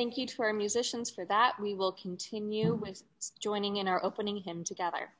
Thank 0.00 0.16
you 0.16 0.26
to 0.28 0.42
our 0.44 0.54
musicians 0.54 1.10
for 1.10 1.26
that. 1.26 1.60
We 1.60 1.74
will 1.74 1.92
continue 1.92 2.74
with 2.74 3.02
joining 3.38 3.76
in 3.76 3.86
our 3.86 4.02
opening 4.02 4.38
hymn 4.38 4.64
together. 4.64 5.10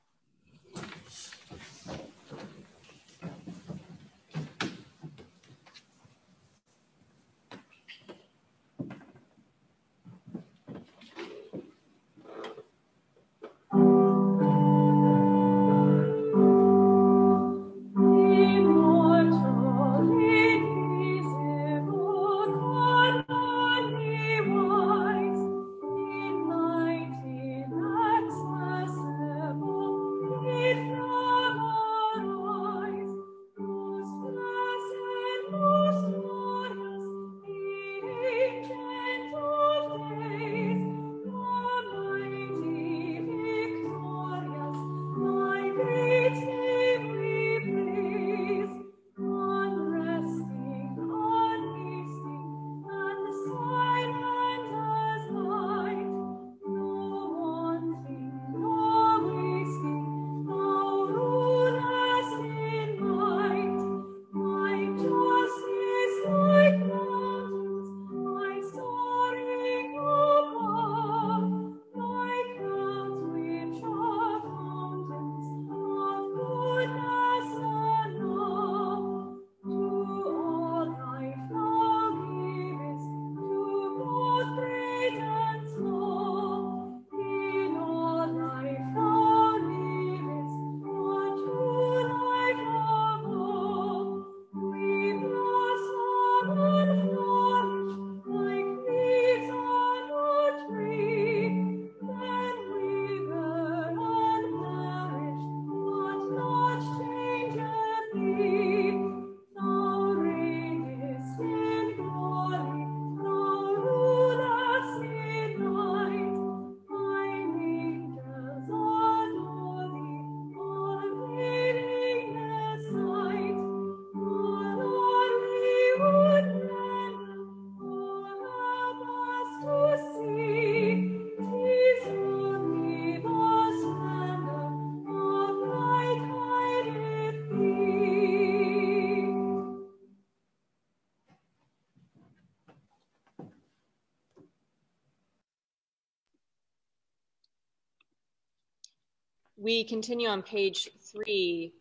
We 149.63 149.85
continue 149.85 150.27
on 150.29 150.43
page 150.43 150.89
three 151.13 151.75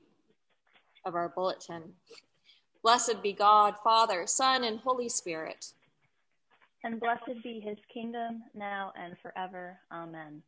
of 1.06 1.16
our 1.16 1.30
bulletin. 1.30 1.94
Blessed 2.84 3.24
be 3.24 3.32
God, 3.32 3.76
Father, 3.82 4.28
Son, 4.28 4.66
and 4.66 4.82
Holy 4.82 5.08
Spirit. 5.08 5.66
And 6.84 7.00
blessed 7.00 7.42
be 7.42 7.62
his 7.62 7.78
kingdom 7.94 8.44
now 8.54 8.92
and 9.02 9.18
forever. 9.20 9.80
Amen. 9.94 10.44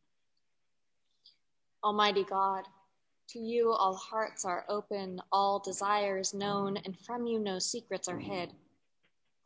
Almighty 1.82 2.24
God, 2.24 2.64
to 3.30 3.38
you 3.38 3.72
all 3.72 3.94
hearts 3.94 4.44
are 4.44 4.66
open, 4.68 5.18
all 5.32 5.58
desires 5.58 6.34
known, 6.34 6.76
and 6.84 6.98
from 6.98 7.24
you 7.24 7.38
no 7.38 7.58
secrets 7.58 8.08
are 8.08 8.18
hid. 8.18 8.52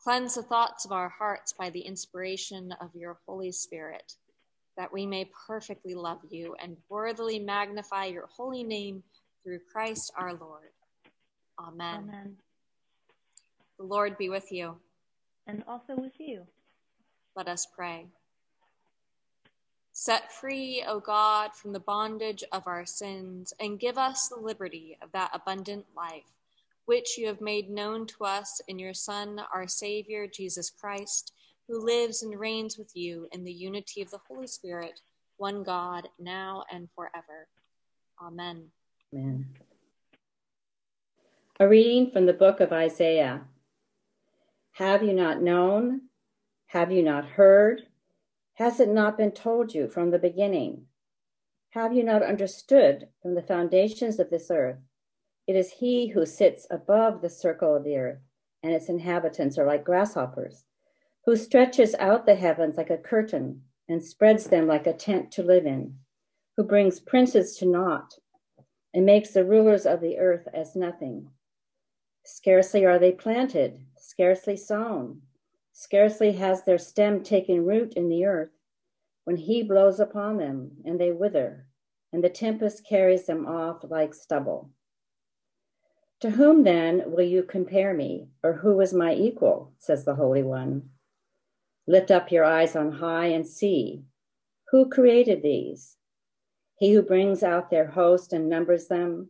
Cleanse 0.02 0.34
the 0.34 0.43
thoughts 0.43 0.84
of 0.84 0.90
our 0.90 1.08
hearts 1.08 1.52
by 1.52 1.70
the 1.70 1.82
inspiration 1.82 2.75
of 2.81 2.90
your 2.96 3.20
Holy 3.28 3.52
Spirit 3.52 4.14
that 4.76 4.93
we 4.93 5.06
may 5.06 5.31
perfectly 5.46 5.94
love 5.94 6.20
you 6.31 6.55
and 6.62 6.76
worthily 6.88 7.38
magnify 7.38 8.06
your 8.06 8.26
holy 8.26 8.62
name 8.62 9.02
through 9.43 9.61
Christ 9.73 10.12
our 10.17 10.34
Lord. 10.34 10.70
Amen. 11.58 12.05
Amen. 12.08 12.37
The 13.78 13.84
Lord 13.84 14.19
be 14.19 14.28
with 14.28 14.52
you. 14.52 14.76
And 15.46 15.62
also 15.69 15.94
with 15.96 16.19
you. 16.19 16.46
Let 17.37 17.49
us 17.49 17.67
pray. 17.67 18.06
Set 19.93 20.31
free, 20.32 20.84
O 20.87 21.00
God, 21.00 21.55
from 21.55 21.73
the 21.73 21.81
bondage 21.81 22.44
of 22.52 22.67
our 22.67 22.84
sins, 22.84 23.55
and 23.61 23.81
give 23.81 23.96
us 23.96 24.28
the 24.28 24.40
liberty 24.40 24.99
of 25.00 25.11
that 25.12 25.31
abundant 25.32 25.87
life, 25.96 26.34
which 26.84 27.17
you 27.17 27.26
have 27.26 27.40
made 27.40 27.70
known 27.70 28.06
to 28.06 28.25
us 28.25 28.61
in 28.69 28.78
your 28.78 28.93
Son, 28.93 29.40
our 29.55 29.67
Savior, 29.67 30.26
Jesus 30.26 30.69
Christ 30.69 31.32
who 31.68 31.84
lives 31.84 32.22
and 32.22 32.38
reigns 32.38 32.78
with 32.78 32.94
you 32.94 33.28
in 33.32 33.44
the 33.44 33.52
unity 33.52 34.02
of 34.02 34.10
the 34.10 34.20
Holy 34.28 34.46
Spirit, 34.46 35.00
one 35.36 35.62
God, 35.62 36.08
now 36.18 36.64
and 36.70 36.88
forever. 36.94 37.48
Amen. 38.22 38.68
Amen. 39.12 39.46
A 41.58 41.66
reading 41.66 42.10
from 42.10 42.26
the 42.26 42.32
book 42.32 42.60
of 42.60 42.72
Isaiah. 42.72 43.42
Have 44.72 45.02
you 45.02 45.12
not 45.12 45.42
known? 45.42 46.02
Have 46.66 46.92
you 46.92 47.02
not 47.02 47.24
heard? 47.24 47.82
Has 48.54 48.78
it 48.80 48.88
not 48.88 49.18
been 49.18 49.32
told 49.32 49.74
you 49.74 49.88
from 49.88 50.10
the 50.10 50.18
beginning? 50.18 50.86
Have 51.70 51.92
you 51.92 52.04
not 52.04 52.22
understood 52.22 53.08
from 53.20 53.34
the 53.34 53.42
foundations 53.42 54.18
of 54.18 54.30
this 54.30 54.50
earth? 54.50 54.78
It 55.46 55.56
is 55.56 55.72
he 55.72 56.08
who 56.08 56.26
sits 56.26 56.66
above 56.70 57.20
the 57.20 57.30
circle 57.30 57.74
of 57.74 57.84
the 57.84 57.96
earth, 57.96 58.18
and 58.62 58.72
its 58.72 58.88
inhabitants 58.88 59.58
are 59.58 59.66
like 59.66 59.84
grasshoppers 59.84 60.65
who 61.26 61.34
stretches 61.34 61.96
out 61.99 62.25
the 62.25 62.37
heavens 62.37 62.76
like 62.76 62.88
a 62.88 62.96
curtain 62.96 63.61
and 63.88 64.02
spreads 64.02 64.44
them 64.44 64.69
like 64.69 64.87
a 64.87 64.93
tent 64.93 65.32
to 65.32 65.43
live 65.43 65.67
in, 65.67 65.93
who 66.56 66.62
brings 66.62 67.00
princes 67.00 67.56
to 67.56 67.67
naught 67.67 68.14
and 68.94 69.05
makes 69.05 69.31
the 69.31 69.44
rulers 69.44 69.87
of 69.87 70.00
the 70.00 70.19
earth 70.19 70.46
as 70.55 70.76
nothing. 70.76 71.28
Scarcely 72.25 72.87
are 72.87 73.00
they 73.00 73.11
planted, 73.11 73.84
scarcely 73.99 74.56
sown, 74.56 75.20
scarcely 75.73 76.31
has 76.32 76.62
their 76.62 76.78
stem 76.78 77.23
taken 77.25 77.67
root 77.67 77.94
in 77.94 78.08
the 78.08 78.25
earth, 78.25 78.52
when 79.25 79.37
he 79.37 79.64
blows 79.64 79.99
upon 79.99 80.37
them 80.37 80.70
and 80.84 81.00
they 81.00 81.11
wither, 81.11 81.67
and 82.12 82.23
the 82.23 82.31
tempest 82.31 82.87
carries 82.87 83.26
them 83.26 83.46
off 83.46 83.84
like 83.90 84.14
stubble. 84.14 84.70
To 86.20 86.31
whom 86.31 86.62
then 86.62 87.02
will 87.06 87.26
you 87.26 87.43
compare 87.43 87.93
me, 87.93 88.28
or 88.44 88.52
who 88.55 88.81
is 88.81 88.94
my 88.94 89.12
equal? 89.12 89.73
says 89.78 90.05
the 90.05 90.14
Holy 90.14 90.44
One. 90.44 90.90
Lift 91.88 92.11
up 92.11 92.33
your 92.33 92.44
eyes 92.44 92.75
on 92.75 92.93
high 92.93 93.27
and 93.27 93.47
see 93.47 94.03
who 94.71 94.88
created 94.88 95.43
these. 95.43 95.97
He 96.79 96.93
who 96.93 97.03
brings 97.03 97.43
out 97.43 97.71
their 97.71 97.87
host 97.87 98.33
and 98.33 98.49
numbers 98.49 98.88
them, 98.88 99.29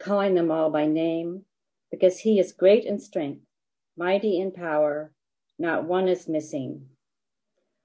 calling 0.00 0.34
them 0.34 0.50
all 0.50 0.70
by 0.70 0.86
name, 0.86 1.44
because 1.90 2.18
he 2.18 2.40
is 2.40 2.52
great 2.52 2.84
in 2.84 2.98
strength, 2.98 3.42
mighty 3.96 4.40
in 4.40 4.52
power, 4.52 5.12
not 5.58 5.84
one 5.84 6.08
is 6.08 6.28
missing. 6.28 6.86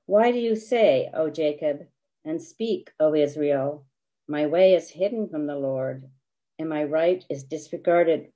Why 0.06 0.32
do 0.32 0.40
you 0.40 0.56
say, 0.56 1.10
O 1.14 1.30
Jacob, 1.30 1.86
and 2.24 2.42
speak, 2.42 2.92
O 3.00 3.14
Israel, 3.14 3.86
my 4.28 4.46
way 4.48 4.74
is 4.74 4.90
hidden 4.90 5.28
from 5.28 5.48
the 5.48 5.56
Lord, 5.56 6.10
and 6.58 6.70
my 6.70 6.84
right 6.84 7.24
is 7.30 7.44
disregarded 7.44 8.32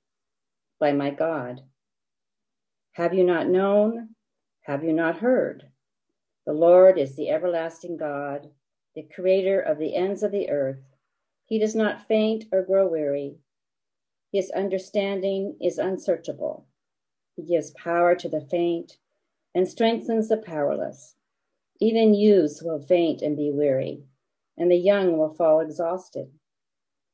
by 0.78 0.92
my 0.92 1.10
God? 1.10 1.62
Have 2.92 3.14
you 3.14 3.24
not 3.24 3.48
known? 3.48 4.10
Have 4.62 4.84
you 4.84 4.92
not 4.92 5.18
heard? 5.18 5.70
The 6.48 6.54
Lord 6.54 6.96
is 6.96 7.14
the 7.14 7.28
everlasting 7.28 7.98
God, 7.98 8.48
the 8.94 9.02
creator 9.02 9.60
of 9.60 9.76
the 9.76 9.94
ends 9.94 10.22
of 10.22 10.32
the 10.32 10.48
earth. 10.48 10.96
He 11.44 11.58
does 11.58 11.76
not 11.76 12.06
faint 12.08 12.46
or 12.50 12.62
grow 12.62 12.88
weary. 12.88 13.36
His 14.32 14.50
understanding 14.52 15.58
is 15.60 15.76
unsearchable. 15.76 16.64
He 17.36 17.42
gives 17.42 17.72
power 17.72 18.14
to 18.14 18.30
the 18.30 18.40
faint 18.40 18.96
and 19.54 19.68
strengthens 19.68 20.30
the 20.30 20.38
powerless. 20.38 21.16
Even 21.80 22.14
youths 22.14 22.62
will 22.62 22.80
faint 22.80 23.20
and 23.20 23.36
be 23.36 23.50
weary, 23.50 24.04
and 24.56 24.70
the 24.70 24.76
young 24.76 25.18
will 25.18 25.34
fall 25.34 25.60
exhausted. 25.60 26.32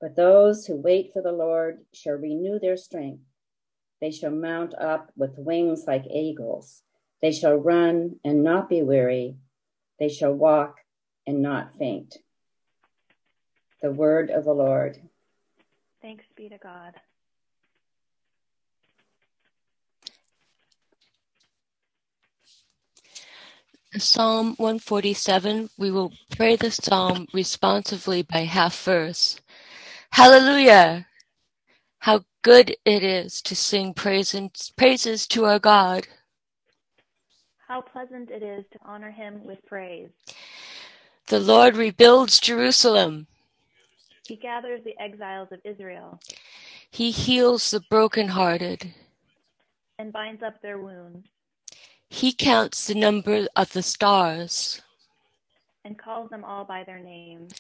But 0.01 0.15
those 0.15 0.67
who 0.67 0.77
wait 0.77 1.13
for 1.13 1.23
the 1.23 1.33
Lord 1.33 1.85
shall 1.93 2.15
renew 2.15 2.61
their 2.61 2.77
strength. 2.77 3.25
They 4.01 4.13
shall 4.13 4.31
mount 4.31 4.75
up 4.77 5.11
with 5.17 5.39
wings 5.39 5.89
like 5.89 6.07
eagles. 6.07 6.85
They 7.25 7.33
shall 7.33 7.55
run 7.55 8.17
and 8.23 8.45
not 8.45 8.69
be 8.69 8.83
weary. 8.83 9.39
They 9.99 10.11
shall 10.11 10.35
walk 10.35 10.77
and 11.27 11.41
not 11.41 11.75
faint. 11.75 12.19
The 13.81 13.91
word 13.91 14.29
of 14.29 14.45
the 14.45 14.53
Lord. 14.53 15.01
Thanks 16.03 16.27
be 16.37 16.51
to 16.51 16.59
God. 16.59 16.93
Psalm 23.97 24.55
147, 24.59 25.71
we 25.79 25.91
will 25.91 26.13
pray 26.37 26.57
the 26.57 26.71
psalm 26.71 27.27
responsively 27.33 28.21
by 28.21 28.41
half 28.41 28.79
verse. 28.83 29.41
Hallelujah! 30.11 31.07
How 32.01 32.27
good 32.43 32.77
it 32.85 33.03
is 33.03 33.41
to 33.41 33.57
sing 33.57 33.95
praises, 33.95 34.75
praises 34.77 35.27
to 35.29 35.47
our 35.47 35.59
God. 35.59 36.07
How 37.69 37.81
pleasant 37.81 38.31
it 38.31 38.43
is 38.43 38.65
to 38.73 38.79
honor 38.85 39.11
him 39.11 39.45
with 39.45 39.65
praise. 39.67 40.11
The 41.29 41.41
Lord 41.41 41.77
rebuilds 41.77 42.39
Jerusalem. 42.41 43.27
He 44.27 44.37
gathers 44.37 44.83
the 44.85 44.99
exiles 45.01 45.49
of 45.53 45.61
Israel 45.65 46.21
He 46.91 47.11
heals 47.11 47.71
the 47.71 47.81
brokenhearted. 47.81 48.93
and 49.99 50.13
binds 50.13 50.43
up 50.43 50.61
their 50.63 50.79
wounds 50.79 51.27
He 52.09 52.33
counts 52.33 52.87
the 52.87 52.95
number 52.95 53.47
of 53.57 53.73
the 53.73 53.83
stars. 53.83 54.83
and 55.85 55.99
calls 55.99 56.31
them 56.31 56.45
all 56.45 56.65
by 56.65 56.85
their 56.85 56.99
names. 57.01 57.53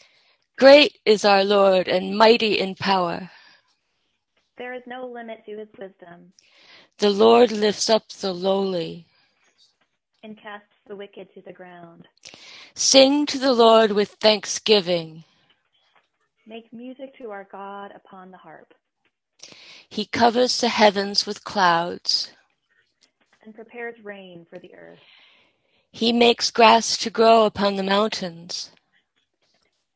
Great 0.59 0.99
is 1.05 1.25
our 1.25 1.45
Lord 1.45 1.89
and 1.89 2.17
mighty 2.17 2.59
in 2.59 2.75
power. 2.75 3.31
There 4.57 4.75
is 4.75 4.83
no 4.87 5.07
limit 5.07 5.45
to 5.47 5.57
his 5.59 5.69
wisdom 5.79 6.33
The 6.99 7.11
Lord 7.11 7.51
lifts 7.51 7.89
up 7.91 8.09
the 8.09 8.33
lowly. 8.33 9.07
And 10.25 10.37
casts 10.41 10.67
the 10.89 10.97
wicked 10.97 11.29
to 11.35 11.43
the 11.43 11.53
ground. 11.53 12.09
Sing 12.75 13.27
to 13.27 13.39
the 13.39 13.53
Lord 13.53 13.93
with 13.93 14.11
thanksgiving. 14.21 15.23
Make 16.47 16.73
music 16.73 17.17
to 17.19 17.31
our 17.31 17.47
God 17.53 17.93
upon 17.95 18.31
the 18.31 18.37
harp 18.39 18.75
He 19.89 20.07
covers 20.07 20.61
the 20.61 20.69
heavens 20.69 21.27
with 21.27 21.45
clouds. 21.45 22.33
and 23.45 23.55
prepares 23.55 23.95
rain 24.03 24.47
for 24.51 24.59
the 24.59 24.75
earth 24.75 24.99
He 25.93 26.13
makes 26.13 26.51
grass 26.51 26.97
to 26.99 27.11
grow 27.11 27.45
upon 27.45 27.77
the 27.77 27.83
mountains. 27.83 28.71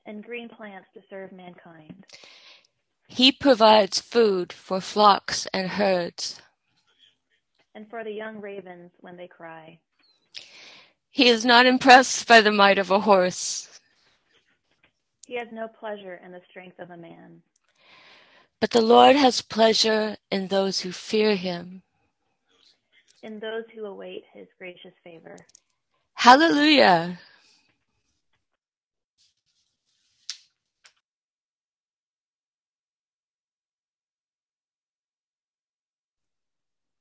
and 0.06 0.24
green 0.24 0.48
plants 0.48 0.88
to 0.94 1.00
serve 1.10 1.32
mankind. 1.32 2.06
He 3.08 3.32
provides 3.32 4.00
food 4.00 4.52
for 4.52 4.80
flocks 4.80 5.46
and 5.52 5.68
herds. 5.70 6.40
and 7.74 7.88
for 7.90 8.04
the 8.04 8.10
young 8.12 8.40
ravens 8.40 8.90
when 9.00 9.16
they 9.16 9.28
cry. 9.28 9.78
He 11.10 11.28
is 11.28 11.44
not 11.44 11.66
impressed 11.66 12.28
by 12.28 12.40
the 12.40 12.52
might 12.52 12.78
of 12.78 12.90
a 12.90 13.00
horse, 13.00 13.80
He 15.26 15.36
has 15.36 15.48
no 15.52 15.68
pleasure 15.68 16.20
in 16.24 16.32
the 16.32 16.42
strength 16.50 16.78
of 16.78 16.90
a 16.90 16.96
man, 16.96 17.42
but 18.60 18.70
the 18.70 18.80
Lord 18.82 19.16
has 19.16 19.42
pleasure 19.42 20.16
in 20.30 20.48
those 20.48 20.80
who 20.80 20.92
fear 20.92 21.36
him. 21.36 21.82
in 23.22 23.40
those 23.40 23.64
who 23.74 23.84
await 23.86 24.24
his 24.32 24.46
gracious 24.58 24.94
favor. 25.04 25.36
Hallelujah! 26.14 27.18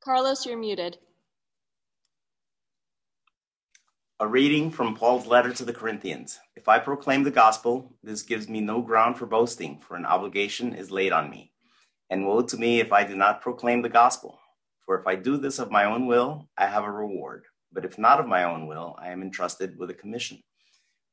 Carlos, 0.01 0.45
you're 0.45 0.57
muted. 0.57 0.97
A 4.19 4.27
reading 4.27 4.71
from 4.71 4.95
Paul's 4.95 5.27
letter 5.27 5.53
to 5.53 5.63
the 5.63 5.71
Corinthians. 5.71 6.39
If 6.55 6.67
I 6.67 6.79
proclaim 6.79 7.21
the 7.21 7.29
gospel, 7.29 7.93
this 8.01 8.23
gives 8.23 8.49
me 8.49 8.61
no 8.61 8.81
ground 8.81 9.15
for 9.15 9.27
boasting, 9.27 9.79
for 9.79 9.95
an 9.95 10.07
obligation 10.07 10.73
is 10.73 10.89
laid 10.89 11.11
on 11.11 11.29
me. 11.29 11.51
And 12.09 12.25
woe 12.25 12.41
to 12.41 12.57
me 12.57 12.79
if 12.79 12.91
I 12.91 13.03
do 13.03 13.15
not 13.15 13.41
proclaim 13.41 13.83
the 13.83 13.89
gospel. 13.89 14.39
For 14.83 14.99
if 14.99 15.05
I 15.05 15.17
do 15.17 15.37
this 15.37 15.59
of 15.59 15.69
my 15.69 15.85
own 15.85 16.07
will, 16.07 16.49
I 16.57 16.65
have 16.65 16.83
a 16.83 16.91
reward. 16.91 17.43
But 17.71 17.85
if 17.85 17.99
not 17.99 18.19
of 18.19 18.25
my 18.25 18.43
own 18.43 18.65
will, 18.65 18.95
I 18.99 19.09
am 19.09 19.21
entrusted 19.21 19.77
with 19.77 19.91
a 19.91 19.93
commission. 19.93 20.41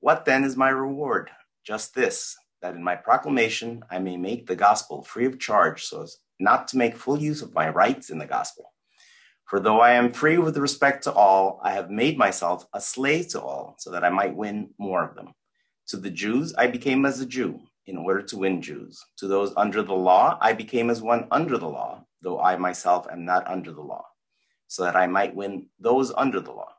What 0.00 0.25
then 0.25 0.42
is 0.42 0.56
my 0.56 0.70
reward? 0.70 1.28
Just 1.62 1.94
this, 1.94 2.34
that 2.62 2.75
in 2.75 2.82
my 2.82 2.96
proclamation 2.96 3.82
I 3.90 3.99
may 3.99 4.16
make 4.16 4.46
the 4.46 4.56
gospel 4.56 5.02
free 5.02 5.26
of 5.26 5.38
charge, 5.38 5.84
so 5.84 6.04
as 6.04 6.16
not 6.40 6.68
to 6.68 6.78
make 6.78 6.96
full 6.96 7.20
use 7.20 7.42
of 7.42 7.52
my 7.52 7.68
rights 7.68 8.08
in 8.08 8.16
the 8.16 8.25
gospel. 8.25 8.73
For 9.46 9.60
though 9.60 9.80
I 9.80 9.92
am 9.92 10.12
free 10.12 10.38
with 10.38 10.56
respect 10.56 11.04
to 11.04 11.12
all, 11.12 11.60
I 11.62 11.72
have 11.72 11.90
made 11.90 12.16
myself 12.16 12.66
a 12.72 12.80
slave 12.80 13.28
to 13.28 13.42
all, 13.42 13.76
so 13.78 13.90
that 13.90 14.02
I 14.02 14.08
might 14.08 14.34
win 14.34 14.70
more 14.78 15.04
of 15.04 15.14
them. 15.14 15.34
To 15.88 15.98
the 15.98 16.10
Jews, 16.10 16.54
I 16.56 16.66
became 16.66 17.04
as 17.04 17.20
a 17.20 17.26
Jew, 17.26 17.60
in 17.86 17.98
order 17.98 18.22
to 18.22 18.38
win 18.38 18.62
Jews. 18.62 19.04
To 19.18 19.28
those 19.28 19.52
under 19.56 19.82
the 19.82 19.94
law, 19.94 20.38
I 20.40 20.54
became 20.54 20.88
as 20.88 21.02
one 21.02 21.28
under 21.30 21.58
the 21.58 21.68
law, 21.68 22.04
though 22.22 22.40
I 22.40 22.56
myself 22.56 23.06
am 23.12 23.26
not 23.26 23.46
under 23.46 23.70
the 23.70 23.82
law, 23.82 24.06
so 24.66 24.82
that 24.82 24.96
I 24.96 25.06
might 25.06 25.36
win 25.36 25.66
those 25.78 26.10
under 26.12 26.40
the 26.40 26.52
law. 26.52 26.72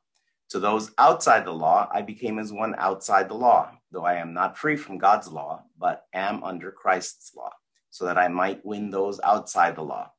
To 0.49 0.59
those 0.59 0.91
outside 0.97 1.45
the 1.45 1.53
law, 1.53 1.87
I 1.91 2.01
became 2.01 2.39
as 2.39 2.51
one 2.51 2.73
outside 2.79 3.29
the 3.29 3.35
law, 3.35 3.71
though 3.91 4.05
I 4.05 4.15
am 4.15 4.33
not 4.33 4.57
free 4.57 4.75
from 4.75 4.97
God's 4.97 5.27
law, 5.27 5.63
but 5.77 6.05
am 6.13 6.43
under 6.43 6.71
Christ's 6.71 7.35
law, 7.35 7.51
so 7.91 8.05
that 8.05 8.17
I 8.17 8.27
might 8.27 8.65
win 8.65 8.89
those 8.89 9.19
outside 9.21 9.75
the 9.75 9.83
law. 9.83 10.11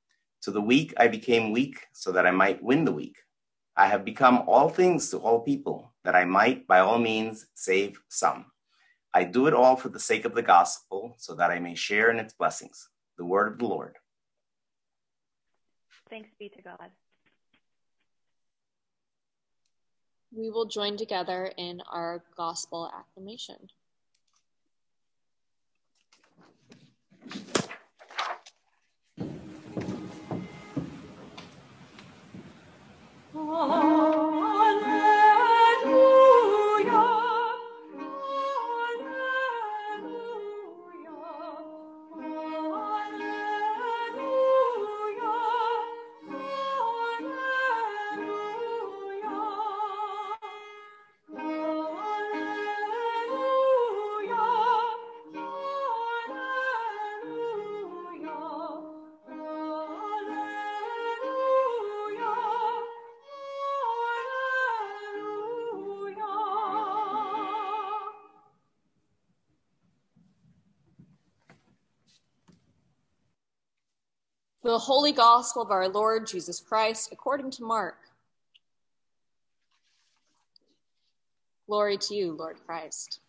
To 0.42 0.50
the 0.50 0.60
weak 0.60 0.94
I 0.96 1.08
became 1.08 1.52
weak, 1.52 1.86
so 1.92 2.12
that 2.12 2.26
I 2.26 2.30
might 2.30 2.62
win 2.62 2.84
the 2.84 2.92
weak. 2.92 3.16
I 3.76 3.88
have 3.88 4.04
become 4.04 4.44
all 4.46 4.68
things 4.68 5.10
to 5.10 5.18
all 5.18 5.40
people, 5.40 5.92
that 6.04 6.14
I 6.14 6.24
might 6.24 6.66
by 6.66 6.78
all 6.80 6.98
means 6.98 7.46
save 7.54 8.00
some. 8.08 8.46
I 9.12 9.24
do 9.24 9.46
it 9.46 9.54
all 9.54 9.76
for 9.76 9.88
the 9.88 10.00
sake 10.00 10.24
of 10.24 10.34
the 10.34 10.42
gospel, 10.42 11.14
so 11.18 11.34
that 11.34 11.50
I 11.50 11.58
may 11.58 11.74
share 11.74 12.10
in 12.10 12.18
its 12.18 12.34
blessings. 12.34 12.88
The 13.18 13.24
word 13.24 13.52
of 13.52 13.58
the 13.58 13.66
Lord. 13.66 13.96
Thanks 16.08 16.30
be 16.38 16.48
to 16.50 16.62
God. 16.62 16.90
We 20.32 20.50
will 20.50 20.66
join 20.66 20.96
together 20.96 21.50
in 21.56 21.80
our 21.90 22.22
gospel 22.36 22.90
acclamation. 22.94 23.70
啊 33.36 34.52
The 74.76 74.80
Holy 74.80 75.12
Gospel 75.12 75.62
of 75.62 75.70
our 75.70 75.88
Lord 75.88 76.26
Jesus 76.26 76.60
Christ 76.60 77.08
according 77.10 77.50
to 77.52 77.64
Mark. 77.64 77.96
Glory 81.66 81.96
to 81.96 82.14
you, 82.14 82.34
Lord 82.34 82.58
Christ. 82.66 83.20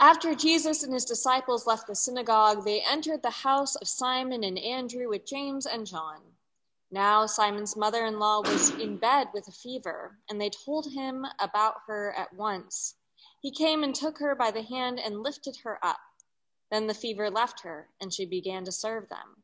After 0.00 0.34
Jesus 0.34 0.84
and 0.84 0.94
his 0.94 1.04
disciples 1.04 1.66
left 1.66 1.86
the 1.86 1.94
synagogue, 1.94 2.64
they 2.64 2.80
entered 2.80 3.22
the 3.22 3.28
house 3.28 3.76
of 3.76 3.86
Simon 3.86 4.42
and 4.42 4.58
Andrew 4.58 5.10
with 5.10 5.26
James 5.26 5.66
and 5.66 5.86
John. 5.86 6.20
Now 6.90 7.26
Simon's 7.26 7.76
mother 7.76 8.06
in 8.06 8.18
law 8.18 8.40
was 8.40 8.70
in 8.70 8.96
bed 8.96 9.26
with 9.34 9.48
a 9.48 9.52
fever, 9.52 10.16
and 10.30 10.40
they 10.40 10.48
told 10.48 10.90
him 10.94 11.26
about 11.38 11.74
her 11.88 12.14
at 12.16 12.32
once. 12.32 12.94
He 13.42 13.50
came 13.50 13.82
and 13.82 13.94
took 13.94 14.18
her 14.20 14.34
by 14.34 14.50
the 14.50 14.62
hand 14.62 14.98
and 14.98 15.22
lifted 15.22 15.58
her 15.62 15.78
up. 15.84 15.98
Then 16.70 16.86
the 16.86 16.94
fever 16.94 17.30
left 17.30 17.60
her, 17.60 17.88
and 18.00 18.12
she 18.12 18.26
began 18.26 18.64
to 18.64 18.72
serve 18.72 19.08
them. 19.08 19.42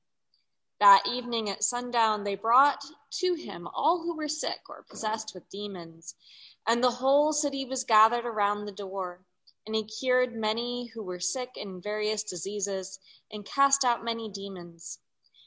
That 0.81 1.07
evening 1.07 1.49
at 1.49 1.63
sundown, 1.63 2.25
they 2.25 2.35
brought 2.35 2.85
to 3.21 3.35
him 3.35 3.69
all 3.73 4.03
who 4.03 4.17
were 4.17 4.29
sick 4.29 4.63
or 4.69 4.83
possessed 4.83 5.33
with 5.33 5.49
demons, 5.49 6.17
and 6.67 6.83
the 6.83 6.91
whole 6.91 7.33
city 7.33 7.65
was 7.65 7.85
gathered 7.85 8.25
around 8.25 8.65
the 8.65 8.73
door. 8.73 9.21
And 9.65 9.77
he 9.77 9.85
cured 9.85 10.35
many 10.35 10.87
who 10.87 11.05
were 11.05 11.21
sick 11.21 11.51
in 11.55 11.81
various 11.81 12.25
diseases, 12.25 12.99
and 13.31 13.45
cast 13.45 13.85
out 13.85 14.05
many 14.05 14.29
demons. 14.29 14.99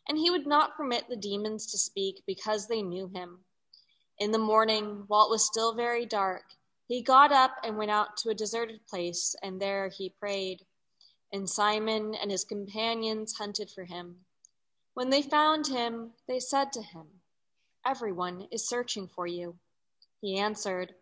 And 0.07 0.17
he 0.17 0.31
would 0.31 0.47
not 0.47 0.77
permit 0.77 1.09
the 1.09 1.17
demons 1.17 1.65
to 1.71 1.77
speak 1.77 2.23
because 2.25 2.67
they 2.67 2.81
knew 2.81 3.07
him. 3.07 3.39
In 4.17 4.31
the 4.31 4.37
morning, 4.37 5.03
while 5.07 5.25
it 5.25 5.31
was 5.31 5.45
still 5.45 5.73
very 5.73 6.05
dark, 6.05 6.43
he 6.87 7.01
got 7.01 7.33
up 7.33 7.57
and 7.61 7.75
went 7.75 7.91
out 7.91 8.15
to 8.17 8.29
a 8.29 8.35
deserted 8.35 8.87
place, 8.87 9.35
and 9.43 9.61
there 9.61 9.89
he 9.89 10.09
prayed. 10.11 10.65
And 11.31 11.49
Simon 11.49 12.15
and 12.15 12.31
his 12.31 12.43
companions 12.43 13.37
hunted 13.37 13.69
for 13.69 13.83
him. 13.83 14.17
When 14.93 15.09
they 15.09 15.21
found 15.21 15.67
him, 15.67 16.11
they 16.27 16.39
said 16.39 16.71
to 16.73 16.81
him, 16.81 17.07
Everyone 17.85 18.47
is 18.51 18.67
searching 18.67 19.07
for 19.07 19.27
you. 19.27 19.55
He 20.21 20.39
answered, 20.39 20.95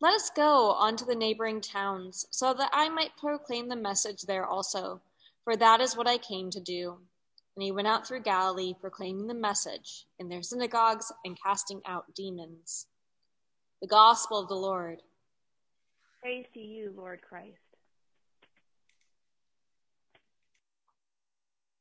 Let 0.00 0.14
us 0.14 0.30
go 0.30 0.72
on 0.72 0.96
to 0.96 1.04
the 1.04 1.14
neighboring 1.14 1.60
towns, 1.60 2.26
so 2.30 2.52
that 2.54 2.70
I 2.72 2.88
might 2.88 3.16
proclaim 3.16 3.68
the 3.68 3.76
message 3.76 4.22
there 4.22 4.44
also, 4.44 5.00
for 5.44 5.56
that 5.56 5.80
is 5.80 5.96
what 5.96 6.08
I 6.08 6.18
came 6.18 6.50
to 6.50 6.60
do. 6.60 6.98
And 7.54 7.62
he 7.62 7.72
went 7.72 7.88
out 7.88 8.06
through 8.06 8.20
Galilee, 8.20 8.74
proclaiming 8.78 9.28
the 9.28 9.34
message 9.34 10.06
in 10.18 10.28
their 10.28 10.42
synagogues 10.42 11.10
and 11.24 11.40
casting 11.42 11.80
out 11.86 12.14
demons. 12.14 12.86
The 13.80 13.86
Gospel 13.86 14.40
of 14.40 14.48
the 14.48 14.54
Lord. 14.54 15.00
Praise 16.20 16.46
to 16.52 16.60
you, 16.60 16.92
Lord 16.94 17.22
Christ. 17.22 17.65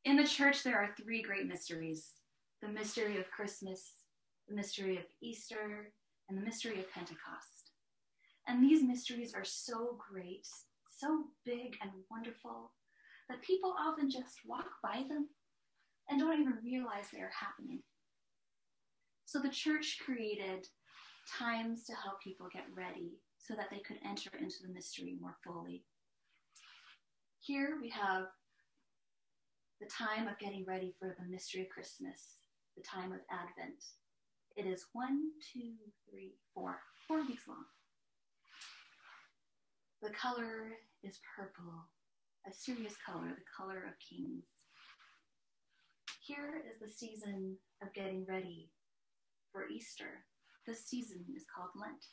In 0.05 0.17
the 0.17 0.23
church, 0.23 0.61
there 0.61 0.77
are 0.77 0.93
three 1.01 1.23
great 1.23 1.47
mysteries 1.47 2.11
the 2.61 2.67
mystery 2.67 3.17
of 3.19 3.29
Christmas, 3.31 3.93
the 4.47 4.55
mystery 4.55 4.97
of 4.97 5.03
Easter, 5.21 5.91
and 6.29 6.37
the 6.37 6.43
mystery 6.43 6.79
of 6.79 6.91
Pentecost. 6.91 7.71
And 8.47 8.63
these 8.63 8.83
mysteries 8.83 9.33
are 9.35 9.43
so 9.43 9.97
great, 10.11 10.47
so 10.87 11.25
big 11.43 11.75
and 11.81 11.91
wonderful, 12.09 12.71
that 13.29 13.41
people 13.41 13.75
often 13.79 14.09
just 14.09 14.39
walk 14.45 14.69
by 14.81 15.03
them 15.09 15.27
and 16.07 16.19
don't 16.19 16.39
even 16.39 16.59
realize 16.63 17.05
they 17.11 17.19
are 17.19 17.31
happening. 17.37 17.81
So 19.25 19.39
the 19.39 19.49
church 19.49 19.99
created 20.05 20.67
times 21.37 21.83
to 21.85 21.93
help 21.93 22.21
people 22.23 22.47
get 22.53 22.65
ready 22.75 23.17
so 23.39 23.55
that 23.55 23.69
they 23.71 23.79
could 23.79 23.97
enter 24.05 24.29
into 24.39 24.57
the 24.61 24.73
mystery 24.73 25.17
more 25.19 25.35
fully. 25.43 25.83
Here 27.39 27.77
we 27.81 27.89
have 27.89 28.27
the 29.79 29.87
time 29.87 30.27
of 30.27 30.39
getting 30.39 30.65
ready 30.65 30.93
for 30.99 31.15
the 31.19 31.29
mystery 31.29 31.61
of 31.61 31.69
Christmas, 31.69 32.39
the 32.77 32.83
time 32.83 33.11
of 33.11 33.19
Advent. 33.29 33.83
It 34.55 34.65
is 34.65 34.85
one, 34.93 35.31
two, 35.53 35.73
three, 36.09 36.35
four, 36.53 36.79
four 37.07 37.19
weeks 37.27 37.47
long. 37.47 37.65
The 40.01 40.11
color 40.11 40.77
is 41.03 41.19
purple, 41.35 41.87
a 42.47 42.53
serious 42.53 42.93
color, 43.05 43.27
the 43.27 43.51
color 43.57 43.83
of 43.85 43.99
kings. 43.99 44.45
Here 46.21 46.63
is 46.69 46.79
the 46.79 46.91
season 46.91 47.57
of 47.81 47.93
getting 47.93 48.25
ready 48.27 48.69
for 49.51 49.67
Easter. 49.67 50.23
This 50.65 50.85
season 50.85 51.25
is 51.35 51.43
called 51.53 51.69
Lent. 51.75 52.05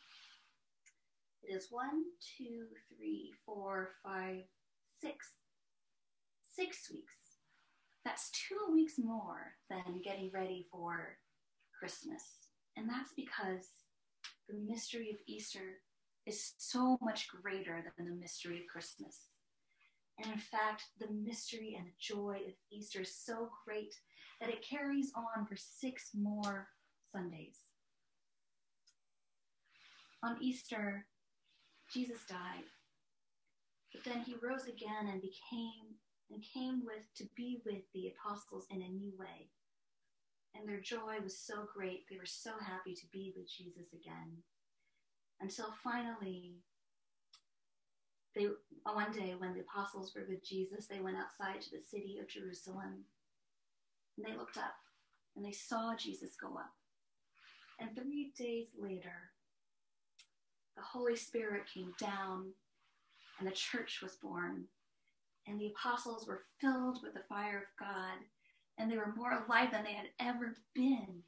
It 1.45 1.55
is 1.55 1.69
one, 1.71 2.03
two, 2.37 2.67
three, 2.95 3.33
four, 3.47 3.91
five, 4.05 4.43
six, 5.01 5.27
six 6.55 6.91
weeks 6.91 7.22
that's 8.05 8.31
two 8.31 8.73
weeks 8.73 8.95
more 8.99 9.55
than 9.71 10.03
getting 10.03 10.31
ready 10.33 10.67
for 10.71 11.19
Christmas. 11.79 12.23
And 12.77 12.89
that's 12.89 13.13
because 13.17 13.67
the 14.49 14.57
mystery 14.57 15.11
of 15.11 15.17
Easter 15.27 15.81
is 16.27 16.53
so 16.59 16.99
much 17.01 17.29
greater 17.29 17.83
than 17.97 18.07
the 18.07 18.15
mystery 18.15 18.59
of 18.59 18.67
Christmas. 18.73 19.19
And 20.19 20.33
in 20.33 20.39
fact, 20.39 20.85
the 21.01 21.11
mystery 21.13 21.75
and 21.77 21.87
the 21.87 21.93
joy 21.99 22.41
of 22.47 22.55
Easter 22.71 23.03
is 23.03 23.15
so 23.15 23.51
great 23.65 23.95
that 24.41 24.51
it 24.51 24.67
carries 24.69 25.13
on 25.17 25.47
for 25.47 25.57
six 25.57 26.11
more 26.15 26.69
Sundays. 27.11 27.57
On 30.23 30.37
Easter, 30.41 31.07
Jesus 31.93 32.21
died, 32.29 32.65
but 33.93 34.05
then 34.05 34.23
he 34.23 34.35
rose 34.41 34.65
again 34.65 35.09
and 35.11 35.21
became 35.21 35.97
and 36.33 36.43
came 36.43 36.83
with 36.85 37.13
to 37.17 37.25
be 37.37 37.61
with 37.65 37.83
the 37.93 38.09
apostles 38.09 38.67
in 38.71 38.83
a 38.83 38.89
new 38.89 39.13
way. 39.19 39.51
And 40.55 40.69
their 40.69 40.81
joy 40.81 41.17
was 41.23 41.37
so 41.37 41.67
great. 41.75 42.05
They 42.11 42.17
were 42.17 42.27
so 42.27 42.53
happy 42.65 42.95
to 42.95 43.07
be 43.13 43.33
with 43.37 43.51
Jesus 43.51 43.93
again. 43.93 44.43
Until 45.41 45.73
finally, 45.83 46.57
they 48.35 48.47
uh, 48.47 48.93
one 48.93 49.13
day 49.13 49.35
when 49.37 49.55
the 49.55 49.61
apostles 49.61 50.13
were 50.15 50.25
with 50.29 50.45
Jesus, 50.45 50.87
they 50.87 51.01
went 51.01 51.17
outside 51.17 51.61
to 51.63 51.71
the 51.71 51.83
city 51.91 52.19
of 52.21 52.29
Jerusalem. 52.29 53.05
And 54.17 54.27
they 54.27 54.37
looked 54.37 54.57
up 54.57 54.77
and 55.37 55.45
they 55.45 55.53
saw 55.53 55.95
Jesus 55.97 56.31
go 56.41 56.49
up. 56.57 56.73
And 57.79 57.97
three 57.97 58.33
days 58.39 58.69
later, 58.79 59.31
the 60.77 60.83
Holy 60.83 61.17
Spirit 61.17 61.63
came 61.73 61.93
down 61.99 62.53
and 63.39 63.49
the 63.49 63.53
church 63.53 64.01
was 64.03 64.17
born 64.17 64.65
and 65.47 65.61
the 65.61 65.73
apostles 65.75 66.27
were 66.27 66.43
filled 66.61 67.01
with 67.03 67.15
the 67.15 67.25
fire 67.29 67.59
of 67.59 67.79
God, 67.79 68.19
and 68.79 68.91
they 68.91 68.97
were 68.97 69.15
more 69.17 69.33
alive 69.33 69.71
than 69.73 69.85
they 69.85 69.93
had 69.93 70.09
ever 70.21 70.57
been. 70.75 71.23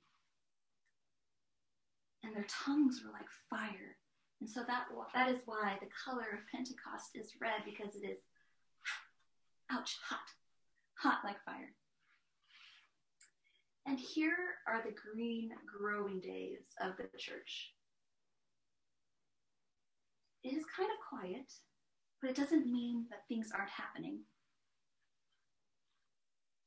And 2.23 2.35
their 2.35 2.47
tongues 2.49 3.02
were 3.04 3.12
like 3.12 3.28
fire. 3.50 3.97
And 4.40 4.49
so 4.49 4.61
that, 4.66 4.85
that 5.14 5.30
is 5.30 5.40
why 5.47 5.76
the 5.80 5.88
color 6.04 6.26
of 6.33 6.50
Pentecost 6.50 7.11
is 7.14 7.33
red, 7.40 7.62
because 7.64 7.94
it 7.97 8.06
is, 8.06 8.18
ouch, 9.71 9.99
hot, 10.09 10.18
hot 10.94 11.18
like 11.25 11.42
fire. 11.44 11.75
And 13.87 13.99
here 13.99 14.37
are 14.66 14.83
the 14.83 14.94
green 14.94 15.50
growing 15.66 16.21
days 16.21 16.64
of 16.80 16.97
the 16.97 17.18
church. 17.18 17.73
It 20.42 20.54
is 20.54 20.64
kind 20.76 20.90
of 20.90 21.21
quiet 21.21 21.52
but 22.25 22.31
it 22.31 22.40
doesn't 22.40 22.73
mean 22.73 23.04
that 23.11 23.28
things 23.28 23.50
aren't 23.54 23.69
happening. 23.69 24.21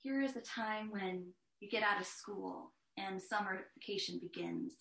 Here 0.04 0.22
is 0.22 0.34
the 0.36 0.42
time 0.42 0.92
when 0.92 1.26
you 1.60 1.68
get 1.68 1.82
out 1.82 2.00
of 2.00 2.06
school 2.06 2.74
and 2.96 3.20
summer 3.20 3.62
vacation 3.76 4.20
begins, 4.22 4.74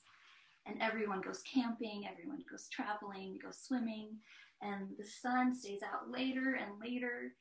and 0.67 0.77
everyone 0.83 1.23
goes 1.23 1.41
camping, 1.51 2.05
everyone 2.07 2.45
goes 2.51 2.69
traveling, 2.69 3.39
goes 3.43 3.59
swimming, 3.59 4.19
and 4.61 4.89
the 4.99 5.05
sun 5.05 5.59
stays 5.59 5.81
out 5.83 6.11
later 6.11 6.59
and 6.61 6.79
later. 6.79 7.33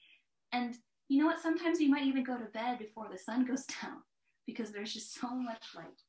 And 0.53 0.77
you 1.09 1.19
know 1.19 1.25
what? 1.25 1.41
Sometimes 1.41 1.81
you 1.81 1.89
might 1.89 2.05
even 2.05 2.23
go 2.23 2.37
to 2.37 2.45
bed 2.45 2.79
before 2.79 3.07
the 3.11 3.19
sun 3.19 3.45
goes 3.47 3.65
down 3.65 3.97
because 4.47 4.71
there's 4.71 4.93
just 4.93 5.13
so 5.13 5.35
much 5.35 5.65
light. 5.75 6.03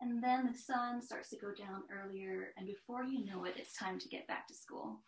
And 0.00 0.20
then 0.20 0.50
the 0.50 0.58
sun 0.58 1.00
starts 1.00 1.30
to 1.30 1.38
go 1.38 1.54
down 1.54 1.84
earlier, 1.92 2.48
and 2.56 2.66
before 2.66 3.04
you 3.04 3.24
know 3.24 3.44
it, 3.44 3.54
it's 3.56 3.78
time 3.78 4.00
to 4.00 4.08
get 4.08 4.26
back 4.26 4.48
to 4.48 4.54
school 4.54 4.98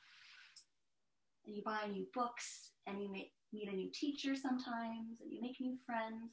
and 1.49 1.57
you 1.57 1.63
buy 1.65 1.89
new 1.91 2.07
books 2.15 2.73
and 2.87 3.03
you 3.03 3.11
meet 3.11 3.73
a 3.73 3.75
new 3.75 3.91
teacher 3.93 4.37
sometimes 4.37 5.21
and 5.21 5.33
you 5.33 5.41
make 5.41 5.57
new 5.61 5.77
friends. 5.87 6.33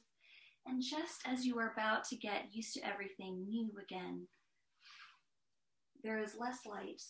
And 0.67 0.81
just 0.81 1.21
as 1.25 1.45
you 1.45 1.57
are 1.57 1.71
about 1.71 2.03
to 2.05 2.17
get 2.17 2.49
used 2.51 2.73
to 2.73 2.85
everything 2.85 3.45
new 3.47 3.71
again, 3.81 4.27
there 6.03 6.21
is 6.21 6.35
less 6.37 6.65
light 6.65 7.01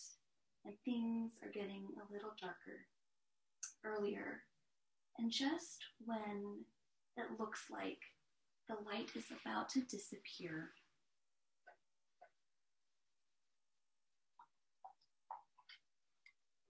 and 0.64 0.74
things 0.84 1.32
are 1.42 1.50
getting 1.50 1.86
a 1.96 2.12
little 2.12 2.32
darker 2.40 2.86
earlier. 3.84 4.42
And 5.18 5.30
just 5.30 5.84
when 6.04 6.64
it 7.16 7.40
looks 7.40 7.64
like 7.70 7.98
the 8.68 8.76
light 8.86 9.10
is 9.16 9.24
about 9.42 9.68
to 9.70 9.80
disappear, 9.80 10.70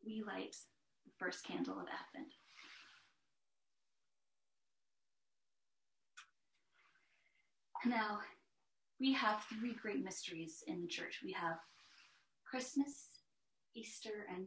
we 0.04 0.22
light 0.26 0.54
first 1.18 1.44
candle 1.44 1.74
of 1.74 1.86
Advent. 1.86 2.32
Now, 7.84 8.18
we 8.98 9.12
have 9.12 9.44
three 9.44 9.74
great 9.80 10.02
mysteries 10.02 10.64
in 10.66 10.80
the 10.80 10.88
church. 10.88 11.20
We 11.24 11.32
have 11.32 11.58
Christmas, 12.48 13.20
Easter, 13.74 14.26
and 14.34 14.46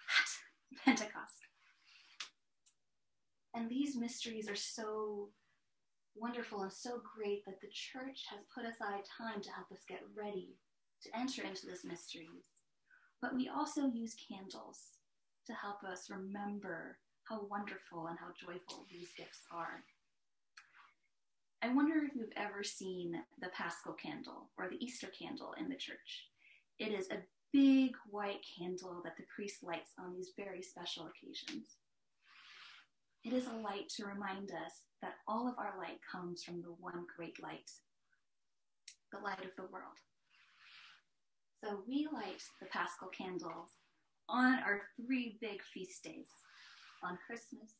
Pentecost. 0.84 1.46
And 3.54 3.68
these 3.68 3.96
mysteries 3.96 4.48
are 4.48 4.56
so 4.56 5.30
wonderful 6.14 6.62
and 6.62 6.72
so 6.72 7.00
great 7.16 7.44
that 7.46 7.60
the 7.60 7.68
church 7.72 8.24
has 8.30 8.40
put 8.54 8.64
aside 8.64 9.04
time 9.16 9.40
to 9.42 9.50
help 9.50 9.70
us 9.72 9.80
get 9.88 10.02
ready 10.16 10.56
to 11.02 11.18
enter 11.18 11.42
into 11.42 11.66
these 11.66 11.84
mysteries. 11.84 12.60
But 13.22 13.34
we 13.34 13.48
also 13.48 13.86
use 13.86 14.16
candles 14.28 14.99
to 15.50 15.56
help 15.56 15.82
us 15.82 16.10
remember 16.10 16.96
how 17.24 17.42
wonderful 17.50 18.06
and 18.06 18.18
how 18.18 18.30
joyful 18.38 18.86
these 18.90 19.10
gifts 19.16 19.42
are. 19.52 19.82
I 21.62 21.74
wonder 21.74 21.94
if 22.04 22.14
you've 22.14 22.32
ever 22.36 22.62
seen 22.62 23.20
the 23.40 23.48
Paschal 23.48 23.94
candle 23.94 24.48
or 24.56 24.68
the 24.68 24.82
Easter 24.82 25.08
candle 25.08 25.54
in 25.58 25.68
the 25.68 25.74
church. 25.74 26.28
It 26.78 26.92
is 26.92 27.08
a 27.10 27.26
big 27.52 27.92
white 28.08 28.40
candle 28.56 29.02
that 29.04 29.16
the 29.16 29.24
priest 29.34 29.64
lights 29.64 29.90
on 29.98 30.14
these 30.14 30.30
very 30.36 30.62
special 30.62 31.10
occasions. 31.10 31.66
It 33.24 33.32
is 33.32 33.46
a 33.46 33.60
light 33.60 33.88
to 33.96 34.06
remind 34.06 34.52
us 34.52 34.86
that 35.02 35.18
all 35.26 35.48
of 35.48 35.58
our 35.58 35.74
light 35.78 35.98
comes 36.10 36.44
from 36.44 36.62
the 36.62 36.74
one 36.78 37.04
great 37.16 37.42
light, 37.42 37.70
the 39.12 39.18
light 39.18 39.44
of 39.44 39.54
the 39.56 39.70
world. 39.70 39.98
So 41.60 41.82
we 41.86 42.08
light 42.10 42.40
the 42.60 42.66
Paschal 42.66 43.08
candles 43.08 43.79
on 44.30 44.58
our 44.60 44.82
three 44.96 45.36
big 45.40 45.60
feast 45.74 46.02
days 46.04 46.28
on 47.02 47.18
Christmas, 47.26 47.72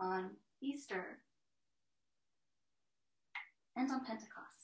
on 0.00 0.30
Easter, 0.60 1.18
and 3.76 3.90
on 3.90 4.04
Pentecost. 4.04 4.58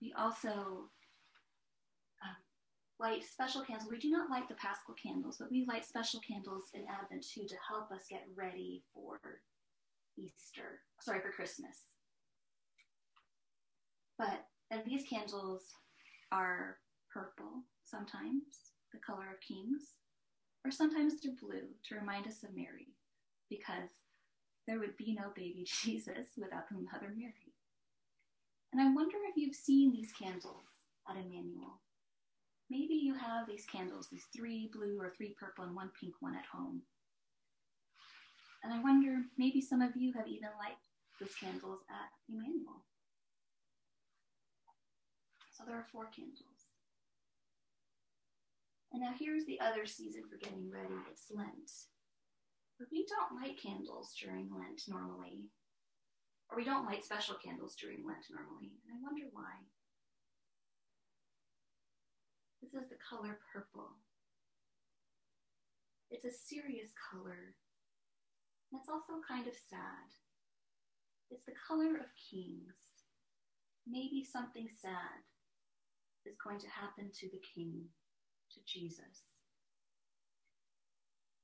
We 0.00 0.14
also 0.16 0.88
um, 2.22 2.36
light 2.98 3.22
special 3.24 3.62
candles. 3.62 3.90
We 3.90 3.98
do 3.98 4.10
not 4.10 4.30
light 4.30 4.48
the 4.48 4.54
Paschal 4.54 4.94
candles, 5.02 5.36
but 5.38 5.50
we 5.50 5.66
light 5.68 5.84
special 5.84 6.20
candles 6.20 6.64
in 6.72 6.82
Advent 6.88 7.26
too 7.28 7.46
to 7.46 7.56
help 7.68 7.90
us 7.90 8.04
get 8.08 8.24
ready 8.34 8.82
for 8.94 9.18
Easter, 10.16 10.80
sorry, 11.00 11.20
for 11.20 11.30
Christmas. 11.30 11.76
But 14.18 14.44
and 14.70 14.82
these 14.84 15.04
candles 15.08 15.62
are 16.32 16.76
purple 17.12 17.64
sometimes, 17.84 18.72
the 18.92 18.98
color 18.98 19.26
of 19.32 19.40
kings, 19.40 19.82
or 20.64 20.70
sometimes 20.70 21.14
they're 21.20 21.32
blue 21.40 21.68
to 21.88 21.94
remind 21.96 22.26
us 22.26 22.42
of 22.44 22.54
Mary, 22.54 22.94
because 23.48 23.90
there 24.66 24.78
would 24.78 24.96
be 24.96 25.14
no 25.14 25.30
baby 25.34 25.66
Jesus 25.82 26.28
without 26.36 26.68
the 26.68 26.76
Mother 26.76 27.12
Mary. 27.16 27.54
And 28.72 28.80
I 28.80 28.92
wonder 28.94 29.16
if 29.28 29.36
you've 29.36 29.56
seen 29.56 29.92
these 29.92 30.12
candles 30.12 30.86
at 31.08 31.16
Emmanuel. 31.16 31.80
Maybe 32.70 32.94
you 32.94 33.14
have 33.14 33.48
these 33.48 33.66
candles, 33.66 34.06
these 34.12 34.26
three 34.34 34.70
blue 34.72 34.96
or 35.00 35.10
three 35.10 35.34
purple 35.38 35.64
and 35.64 35.74
one 35.74 35.90
pink 36.00 36.14
one 36.20 36.36
at 36.36 36.46
home. 36.52 36.82
And 38.62 38.72
I 38.72 38.80
wonder, 38.80 39.22
maybe 39.36 39.60
some 39.60 39.82
of 39.82 39.96
you 39.96 40.12
have 40.12 40.28
even 40.28 40.50
lighted 40.60 40.78
these 41.18 41.34
candles 41.34 41.80
at 41.90 42.10
Emmanuel. 42.32 42.84
So 45.60 45.68
there 45.68 45.76
are 45.76 45.92
four 45.92 46.08
candles. 46.08 46.72
And 48.92 49.02
now 49.02 49.12
here's 49.12 49.44
the 49.44 49.60
other 49.60 49.84
season 49.84 50.24
for 50.24 50.40
getting 50.40 50.72
ready 50.72 50.96
it's 51.12 51.28
Lent. 51.28 51.68
But 52.78 52.88
we 52.90 53.04
don't 53.04 53.36
light 53.36 53.60
candles 53.60 54.16
during 54.16 54.48
Lent 54.48 54.88
normally. 54.88 55.52
Or 56.48 56.56
we 56.56 56.64
don't 56.64 56.86
light 56.86 57.04
special 57.04 57.36
candles 57.36 57.76
during 57.76 58.08
Lent 58.08 58.24
normally. 58.32 58.72
And 58.88 58.96
I 58.96 59.04
wonder 59.04 59.28
why. 59.32 59.68
This 62.62 62.72
is 62.72 62.88
the 62.88 62.96
color 62.96 63.36
purple. 63.52 64.00
It's 66.10 66.24
a 66.24 66.32
serious 66.32 66.96
color. 67.12 67.52
And 68.72 68.80
it's 68.80 68.88
also 68.88 69.20
kind 69.28 69.46
of 69.46 69.60
sad. 69.68 70.08
It's 71.30 71.44
the 71.44 71.60
color 71.68 72.00
of 72.00 72.16
kings. 72.16 73.04
Maybe 73.86 74.24
something 74.24 74.68
sad 74.80 75.29
is 76.26 76.36
going 76.42 76.58
to 76.60 76.68
happen 76.68 77.10
to 77.20 77.28
the 77.28 77.40
king, 77.54 77.84
to 78.52 78.60
Jesus. 78.66 79.38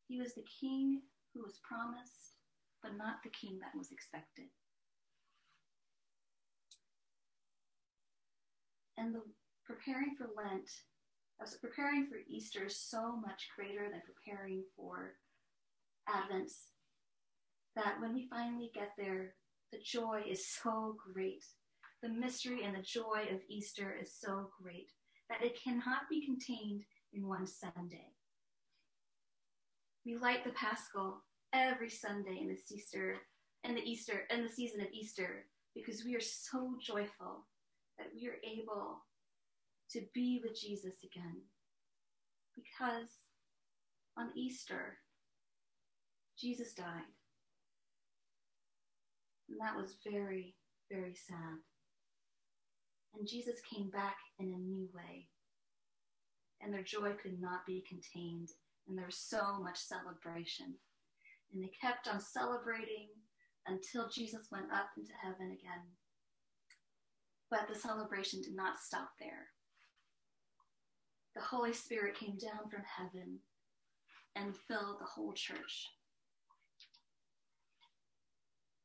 He 0.09 0.19
was 0.19 0.35
the 0.35 0.47
king 0.61 1.03
who 1.35 1.43
was 1.43 1.61
promised, 1.67 2.37
but 2.83 2.97
not 2.97 3.23
the 3.23 3.31
king 3.31 3.59
that 3.61 3.77
was 3.77 3.91
expected. 3.91 4.47
And 8.97 9.15
the 9.15 9.23
preparing 9.65 10.15
for 10.17 10.29
Lent, 10.37 10.71
I 11.41 11.45
was 11.45 11.59
preparing 11.61 12.07
for 12.07 12.17
Easter 12.29 12.65
is 12.65 12.81
so 12.81 13.17
much 13.17 13.49
greater 13.55 13.91
than 13.91 14.01
preparing 14.07 14.62
for 14.77 15.17
Advent 16.09 16.53
that 17.75 18.01
when 18.01 18.15
we 18.15 18.27
finally 18.31 18.71
get 18.75 18.93
there, 18.97 19.35
the 19.73 19.79
joy 19.85 20.23
is 20.27 20.49
so 20.49 20.97
great 21.12 21.45
the 22.02 22.09
mystery 22.09 22.62
and 22.64 22.76
the 22.76 22.82
joy 22.82 23.26
of 23.32 23.40
Easter 23.48 23.96
is 24.00 24.12
so 24.12 24.50
great 24.62 24.90
that 25.28 25.42
it 25.42 25.59
cannot 25.62 26.09
be 26.11 26.24
contained 26.24 26.82
in 27.12 27.26
one 27.26 27.46
Sunday. 27.46 28.12
We 30.04 30.16
light 30.16 30.44
the 30.44 30.50
Paschal 30.50 31.24
every 31.52 31.90
Sunday 31.90 32.38
in 32.40 32.48
the 32.48 32.59
Easter 32.74 33.16
and 33.64 33.76
the 33.76 33.82
Easter 33.82 34.22
and 34.30 34.44
the 34.44 34.52
season 34.52 34.80
of 34.80 34.88
Easter 34.92 35.46
because 35.74 36.04
we 36.04 36.14
are 36.14 36.20
so 36.20 36.74
joyful 36.80 37.46
that 37.98 38.09
we 38.14 38.28
are 38.28 38.38
able 38.44 39.02
to 39.90 40.02
be 40.14 40.40
with 40.42 40.59
Jesus 40.59 40.96
again. 41.02 41.42
Because 42.54 43.11
on 44.16 44.30
Easter, 44.37 44.98
Jesus 46.38 46.72
died. 46.72 47.12
And 49.48 49.61
that 49.61 49.76
was 49.76 49.96
very, 50.04 50.54
very 50.90 51.14
sad. 51.14 51.59
And 53.14 53.27
Jesus 53.27 53.57
came 53.73 53.90
back 53.90 54.16
in 54.38 54.47
a 54.47 54.59
new 54.59 54.88
way. 54.95 55.29
And 56.61 56.73
their 56.73 56.83
joy 56.83 57.12
could 57.23 57.40
not 57.40 57.66
be 57.66 57.85
contained. 57.88 58.51
And 58.88 58.97
there 58.97 59.07
was 59.07 59.19
so 59.19 59.59
much 59.61 59.79
celebration. 59.79 60.75
And 61.53 61.62
they 61.62 61.71
kept 61.81 62.09
on 62.09 62.21
celebrating 62.21 63.09
until 63.66 64.09
Jesus 64.09 64.49
went 64.51 64.73
up 64.73 64.88
into 64.97 65.12
heaven 65.23 65.47
again. 65.47 65.85
But 67.51 67.69
the 67.69 67.79
celebration 67.79 68.42
did 68.42 68.55
not 68.55 68.81
stop 68.81 69.11
there. 69.21 69.49
The 71.35 71.42
Holy 71.42 71.73
Spirit 71.73 72.19
came 72.19 72.38
down 72.38 72.69
from 72.71 72.83
heaven 72.85 73.38
and 74.35 74.57
filled 74.57 75.01
the 75.01 75.05
whole 75.05 75.33
church. 75.33 75.88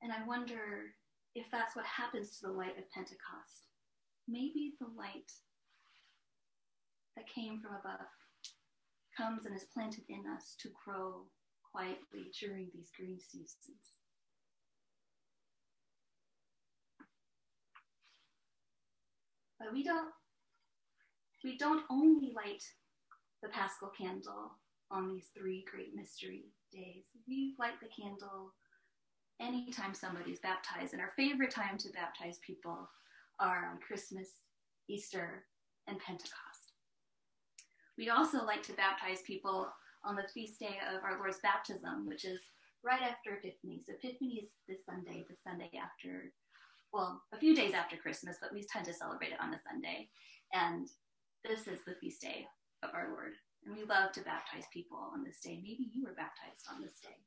And 0.02 0.12
I 0.12 0.26
wonder 0.26 0.94
if 1.36 1.50
that's 1.52 1.76
what 1.76 1.86
happens 1.86 2.38
to 2.40 2.48
the 2.48 2.54
light 2.54 2.78
of 2.78 2.92
Pentecost 2.92 3.71
maybe 4.32 4.74
the 4.80 4.88
light 4.98 5.32
that 7.16 7.28
came 7.28 7.60
from 7.60 7.76
above 7.76 8.08
comes 9.16 9.46
and 9.46 9.56
is 9.56 9.66
planted 9.74 10.04
in 10.10 10.24
us 10.26 10.56
to 10.62 10.70
grow 10.86 11.26
quietly 11.72 12.32
during 12.40 12.70
these 12.74 12.90
green 12.98 13.20
seasons. 13.20 14.00
But 19.60 19.74
we 19.74 19.84
don't 19.84 20.10
we 21.44 21.58
don't 21.58 21.84
only 21.90 22.32
light 22.36 22.64
the 23.44 23.50
Paschal 23.50 23.92
candle 23.98 24.52
on 24.92 25.08
these 25.08 25.30
three 25.38 25.66
great 25.72 25.96
mystery 25.96 26.46
days. 26.72 27.06
We 27.28 27.56
light 27.60 27.80
the 27.82 27.88
candle 27.88 28.54
anytime 29.40 29.94
somebody's 29.94 30.40
baptized, 30.40 30.94
and 30.94 31.02
our 31.02 31.12
favorite 31.16 31.52
time 31.52 31.78
to 31.80 31.90
baptize 31.90 32.40
people 32.46 32.90
are 33.42 33.68
on 33.72 33.80
Christmas, 33.86 34.30
Easter, 34.88 35.44
and 35.88 36.00
Pentecost. 36.00 36.74
We 37.98 38.10
also 38.10 38.46
like 38.46 38.64
to 38.64 38.74
baptize 38.74 39.22
people 39.26 39.68
on 40.06 40.16
the 40.16 40.30
feast 40.34 40.60
day 40.60 40.78
of 40.96 41.04
our 41.04 41.18
Lord's 41.18 41.40
baptism, 41.44 42.08
which 42.08 42.24
is 42.24 42.40
right 42.84 43.02
after 43.02 43.36
Epiphany. 43.36 43.82
So 43.86 43.94
Epiphany 43.94 44.42
is 44.44 44.50
this 44.68 44.86
Sunday, 44.86 45.26
the 45.30 45.36
Sunday 45.44 45.72
after, 45.76 46.32
well, 46.94 47.22
a 47.34 47.38
few 47.38 47.56
days 47.56 47.74
after 47.74 47.98
Christmas, 47.98 48.38
but 48.42 48.54
we 48.54 48.64
tend 48.64 48.86
to 48.86 48.94
celebrate 48.94 49.32
it 49.34 49.42
on 49.42 49.54
a 49.54 49.60
Sunday. 49.70 50.10
And 50.54 50.88
this 51.44 51.68
is 51.68 51.80
the 51.86 51.96
feast 52.00 52.22
day 52.22 52.46
of 52.84 52.92
our 52.94 53.10
Lord. 53.10 53.34
And 53.66 53.76
we 53.76 53.84
love 53.84 54.12
to 54.14 54.22
baptize 54.22 54.66
people 54.74 54.98
on 54.98 55.24
this 55.24 55.40
day. 55.40 55.60
Maybe 55.62 55.90
you 55.94 56.04
were 56.04 56.16
baptized 56.18 56.66
on 56.74 56.82
this 56.82 56.98
day. 57.02 57.18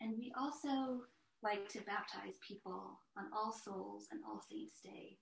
And 0.00 0.16
we 0.18 0.32
also 0.38 1.02
like 1.42 1.68
to 1.70 1.78
baptize 1.80 2.34
people 2.46 3.00
on 3.16 3.26
All 3.32 3.52
Souls 3.52 4.06
and 4.10 4.20
All 4.26 4.40
Saints 4.50 4.80
Day, 4.82 5.18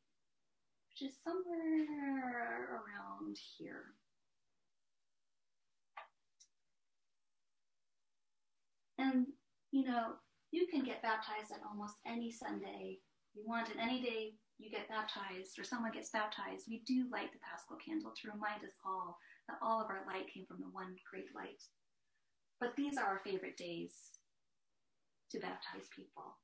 which 0.89 1.11
is 1.11 1.17
somewhere 1.23 2.81
around 2.81 3.37
here. 3.59 3.95
And, 8.99 9.27
you 9.73 9.85
know, 9.85 10.17
you 10.53 10.67
can 10.67 10.85
get 10.85 11.03
baptized 11.03 11.53
on 11.53 11.61
almost 11.69 12.01
any 12.07 12.33
Sunday 12.33 12.99
you 13.35 13.45
want, 13.47 13.69
and 13.69 13.79
any 13.79 14.01
day 14.01 14.33
you 14.59 14.71
get 14.71 14.89
baptized 14.89 15.59
or 15.59 15.65
someone 15.65 15.93
gets 15.93 16.09
baptized, 16.09 16.65
we 16.67 16.81
do 16.87 17.05
light 17.13 17.29
the 17.33 17.45
paschal 17.45 17.77
candle 17.77 18.13
to 18.17 18.33
remind 18.33 18.65
us 18.65 18.81
all 18.81 19.19
that 19.49 19.59
all 19.61 19.85
of 19.85 19.91
our 19.91 20.01
light 20.09 20.33
came 20.33 20.47
from 20.47 20.65
the 20.65 20.73
one 20.73 20.97
great 21.05 21.29
light. 21.37 21.61
But 22.59 22.73
these 22.75 22.97
are 22.97 23.05
our 23.05 23.21
favorite 23.21 23.59
days 23.59 24.16
to 25.31 25.39
baptize 25.39 25.89
people 25.95 26.37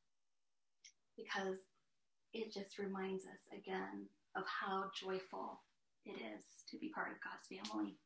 because 1.16 1.58
it 2.32 2.52
just 2.52 2.78
reminds 2.78 3.24
us 3.24 3.42
again 3.52 4.06
of 4.36 4.44
how 4.46 4.90
joyful 4.98 5.60
it 6.04 6.16
is 6.16 6.44
to 6.70 6.78
be 6.78 6.88
part 6.88 7.12
of 7.12 7.20
God's 7.20 7.46
family. 7.48 7.96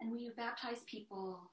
And 0.00 0.12
we 0.12 0.30
baptize 0.36 0.82
people 0.86 1.50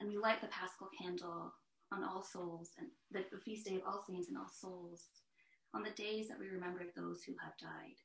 and 0.00 0.08
we 0.08 0.18
light 0.18 0.40
the 0.40 0.48
paschal 0.48 0.88
candle 1.00 1.54
on 1.92 2.04
All 2.04 2.22
Souls 2.22 2.70
and 2.78 2.88
the, 3.12 3.24
feast 3.44 3.66
day 3.66 3.76
of 3.76 3.82
All 3.86 4.04
Saints 4.06 4.28
and 4.28 4.36
All 4.36 4.50
Souls 4.52 5.04
on 5.74 5.82
the 5.82 5.90
days 5.90 6.28
that 6.28 6.38
we 6.38 6.48
remember 6.48 6.82
those 6.94 7.22
who 7.22 7.32
have 7.42 7.56
died. 7.60 7.96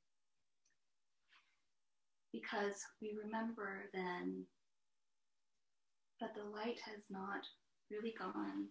Because 2.32 2.76
we 3.02 3.14
remember 3.22 3.90
then 3.94 4.46
that 6.22 6.38
the 6.38 6.46
light 6.46 6.80
has 6.86 7.10
not 7.10 7.44
really 7.90 8.14
gone, 8.18 8.70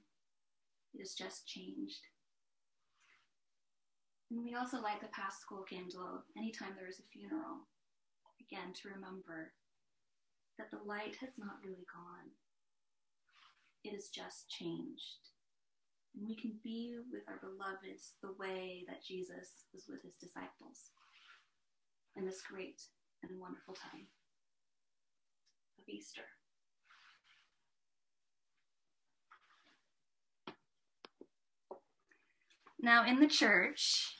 it 0.95 1.03
has 1.03 1.13
just 1.13 1.47
changed. 1.47 2.07
And 4.31 4.43
we 4.43 4.55
also 4.55 4.81
light 4.81 5.03
the 5.03 5.11
paschal 5.11 5.67
candle 5.67 6.23
anytime 6.39 6.79
there 6.79 6.89
is 6.89 7.03
a 7.03 7.11
funeral, 7.11 7.67
again, 8.39 8.73
to 8.79 8.95
remember 8.95 9.51
that 10.57 10.71
the 10.71 10.79
light 10.87 11.19
has 11.21 11.35
not 11.37 11.59
really 11.67 11.87
gone. 11.91 12.31
It 13.83 13.93
has 13.99 14.09
just 14.09 14.49
changed. 14.49 15.35
And 16.15 16.27
we 16.27 16.37
can 16.37 16.55
be 16.63 16.95
with 17.11 17.23
our 17.27 17.43
beloveds 17.43 18.15
the 18.23 18.35
way 18.39 18.85
that 18.87 19.03
Jesus 19.03 19.67
was 19.75 19.91
with 19.91 20.03
his 20.03 20.15
disciples 20.15 20.95
in 22.15 22.27
this 22.27 22.43
great 22.43 22.83
and 23.23 23.41
wonderful 23.41 23.75
time 23.75 24.07
of 25.79 25.89
Easter. 25.89 26.27
Now, 32.83 33.07
in 33.07 33.21
the 33.21 33.27
church, 33.27 34.17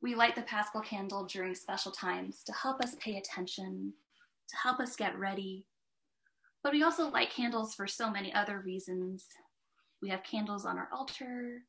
we 0.00 0.14
light 0.14 0.34
the 0.34 0.42
paschal 0.42 0.80
candle 0.80 1.24
during 1.24 1.54
special 1.54 1.92
times 1.92 2.42
to 2.44 2.52
help 2.52 2.80
us 2.80 2.96
pay 2.98 3.18
attention, 3.18 3.92
to 4.48 4.56
help 4.56 4.80
us 4.80 4.96
get 4.96 5.18
ready. 5.18 5.66
But 6.62 6.72
we 6.72 6.82
also 6.82 7.10
light 7.10 7.30
candles 7.30 7.74
for 7.74 7.86
so 7.86 8.10
many 8.10 8.32
other 8.32 8.60
reasons. 8.60 9.26
We 10.00 10.08
have 10.08 10.22
candles 10.22 10.64
on 10.64 10.78
our 10.78 10.88
altar, 10.94 11.62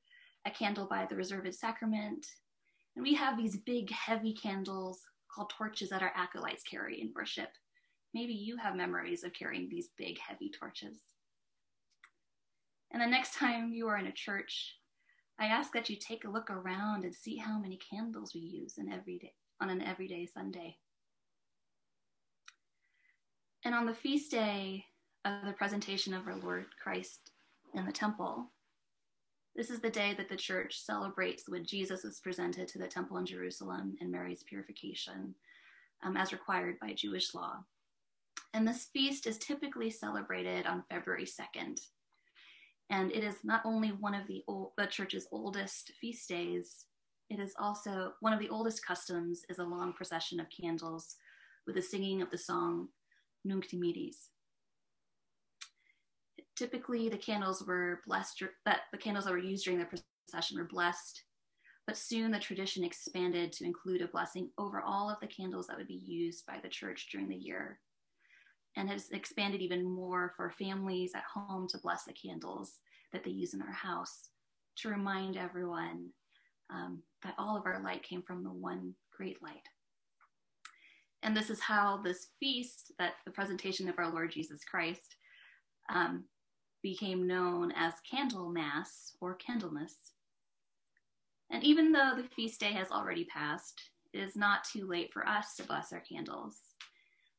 a 0.46 0.52
candle 0.52 0.86
by 0.86 1.06
the 1.06 1.18
reserved 1.18 1.54
sacrament, 1.54 2.26
and 2.96 3.04
we 3.04 3.14
have 3.16 3.38
these 3.38 3.58
big, 3.58 3.92
heavy 3.92 4.34
candles 4.34 5.02
called 5.30 5.50
torches 5.50 5.90
that 5.90 6.02
our 6.02 6.14
acolytes 6.16 6.64
carry 6.64 7.02
in 7.02 7.12
worship. 7.14 7.50
Maybe 8.14 8.34
you 8.34 8.56
have 8.58 8.76
memories 8.76 9.26
of 9.26 9.34
carrying 9.34 9.68
these 9.70 9.90
big, 9.98 10.18
heavy 10.20 10.50
torches. 10.50 11.00
And 12.92 13.02
the 13.02 13.08
next 13.08 13.36
time 13.36 13.72
you 13.72 13.88
are 13.88 13.98
in 13.98 14.08
a 14.08 14.12
church, 14.12 14.76
I 15.40 15.48
ask 15.48 15.72
that 15.74 15.90
you 15.90 15.96
take 15.96 16.26
a 16.26 16.30
look 16.30 16.50
around 16.50 17.04
and 17.04 17.14
see 17.14 17.38
how 17.38 17.60
many 17.60 17.78
candles 17.78 18.34
we 18.34 18.42
use 18.42 18.78
in 18.78 18.92
every 18.92 19.20
day, 19.20 19.34
on 19.62 19.70
an 19.70 19.82
everyday 19.82 20.26
Sunday. 20.26 20.78
And 23.64 23.76
on 23.76 23.86
the 23.86 23.94
feast 23.94 24.32
day 24.32 24.86
of 25.26 25.46
the 25.46 25.54
presentation 25.54 26.14
of 26.14 26.26
our 26.28 26.38
Lord 26.38 26.66
Christ 26.82 27.32
in 27.74 27.86
the 27.86 27.92
temple, 27.92 28.52
this 29.56 29.70
is 29.70 29.80
the 29.80 29.90
day 29.90 30.14
that 30.18 30.30
the 30.30 30.36
church 30.36 30.80
celebrates 30.80 31.50
when 31.50 31.66
Jesus 31.66 32.04
was 32.04 32.20
presented 32.20 32.68
to 32.70 32.78
the 32.78 32.88
temple 32.88 33.18
in 33.18 33.26
Jerusalem 33.26 33.96
and 34.00 34.12
Mary's 34.12 34.44
purification, 34.44 35.34
um, 36.04 36.16
as 36.16 36.32
required 36.32 36.78
by 36.80 36.94
Jewish 36.94 37.34
law. 37.34 37.64
And 38.54 38.68
this 38.68 38.86
feast 38.94 39.28
is 39.28 39.38
typically 39.38 39.90
celebrated 39.90 40.66
on 40.66 40.84
February 40.90 41.26
2nd. 41.26 41.80
And 42.90 43.12
it 43.12 43.24
is 43.24 43.36
not 43.44 43.62
only 43.66 43.90
one 43.90 44.16
of 44.16 44.28
the, 44.28 44.44
old, 44.48 44.72
the 44.78 44.86
church's 44.86 45.28
oldest 45.32 45.92
feast 46.00 46.30
days, 46.30 46.86
it 47.30 47.40
is 47.40 47.54
also 47.60 48.14
one 48.22 48.32
of 48.32 48.40
the 48.40 48.50
oldest 48.50 48.86
customs 48.86 49.44
is 49.50 49.60
a 49.60 49.64
long 49.64 49.92
procession 49.94 50.40
of 50.40 50.48
candles 50.50 51.18
with 51.66 51.76
the 51.76 51.82
singing 51.82 52.22
of 52.22 52.30
the 52.30 52.38
song 52.38 52.88
Nunc 53.44 53.68
Dimittis. 53.70 54.30
Typically, 56.56 57.10
the 57.10 57.18
candles 57.18 57.64
were 57.68 58.02
blessed, 58.08 58.42
that 58.66 58.82
the 58.92 58.98
candles 58.98 59.26
that 59.26 59.32
were 59.32 59.38
used 59.38 59.66
during 59.66 59.80
the 59.80 59.86
procession 59.86 60.58
were 60.58 60.64
blessed, 60.64 61.24
but 61.86 61.98
soon 61.98 62.32
the 62.32 62.40
tradition 62.40 62.84
expanded 62.84 63.52
to 63.52 63.66
include 63.66 64.02
a 64.02 64.08
blessing 64.08 64.50
over 64.58 64.82
all 64.82 65.10
of 65.10 65.20
the 65.20 65.28
candles 65.28 65.68
that 65.68 65.78
would 65.78 65.88
be 65.88 66.02
used 66.06 66.46
by 66.46 66.60
the 66.64 66.70
church 66.70 67.10
during 67.12 67.28
the 67.28 67.36
year 67.36 67.80
and 68.78 68.90
has 68.90 69.10
expanded 69.10 69.60
even 69.60 69.84
more 69.84 70.32
for 70.38 70.52
families 70.52 71.12
at 71.16 71.24
home 71.24 71.68
to 71.68 71.80
bless 71.80 72.04
the 72.04 72.14
candles 72.14 72.74
that 73.12 73.24
they 73.24 73.32
use 73.32 73.54
in 73.54 73.60
their 73.60 73.72
house 73.72 74.30
to 74.78 74.90
remind 74.90 75.36
everyone 75.36 76.10
um, 76.70 77.02
that 77.24 77.34
all 77.38 77.58
of 77.58 77.66
our 77.66 77.82
light 77.84 78.04
came 78.04 78.22
from 78.22 78.44
the 78.44 78.50
one 78.50 78.94
great 79.16 79.42
light. 79.42 79.68
And 81.24 81.36
this 81.36 81.50
is 81.50 81.60
how 81.60 82.00
this 82.04 82.28
feast, 82.40 82.92
that 83.00 83.14
the 83.26 83.32
presentation 83.32 83.90
of 83.90 83.98
our 83.98 84.12
Lord 84.12 84.32
Jesus 84.32 84.64
Christ, 84.64 85.16
um, 85.94 86.26
became 86.84 87.26
known 87.26 87.72
as 87.76 87.94
Candle 88.10 88.50
Mass 88.50 89.14
or 89.20 89.36
Candlemas. 89.36 89.96
And 91.50 91.64
even 91.64 91.92
though 91.92 92.14
the 92.16 92.30
feast 92.36 92.60
day 92.60 92.74
has 92.74 92.92
already 92.92 93.26
passed, 93.26 93.82
it 94.14 94.20
is 94.20 94.36
not 94.36 94.64
too 94.64 94.86
late 94.86 95.12
for 95.12 95.28
us 95.28 95.56
to 95.56 95.64
bless 95.64 95.92
our 95.92 96.02
candles. 96.02 96.58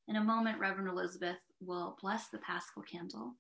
In 0.09 0.17
a 0.17 0.25
moment, 0.25 0.59
Reverend 0.59 0.89
Elizabeth 0.89 1.37
will 1.61 1.99
bless 2.01 2.29
the 2.29 2.39
Paschal 2.39 2.83
candle. 2.83 3.35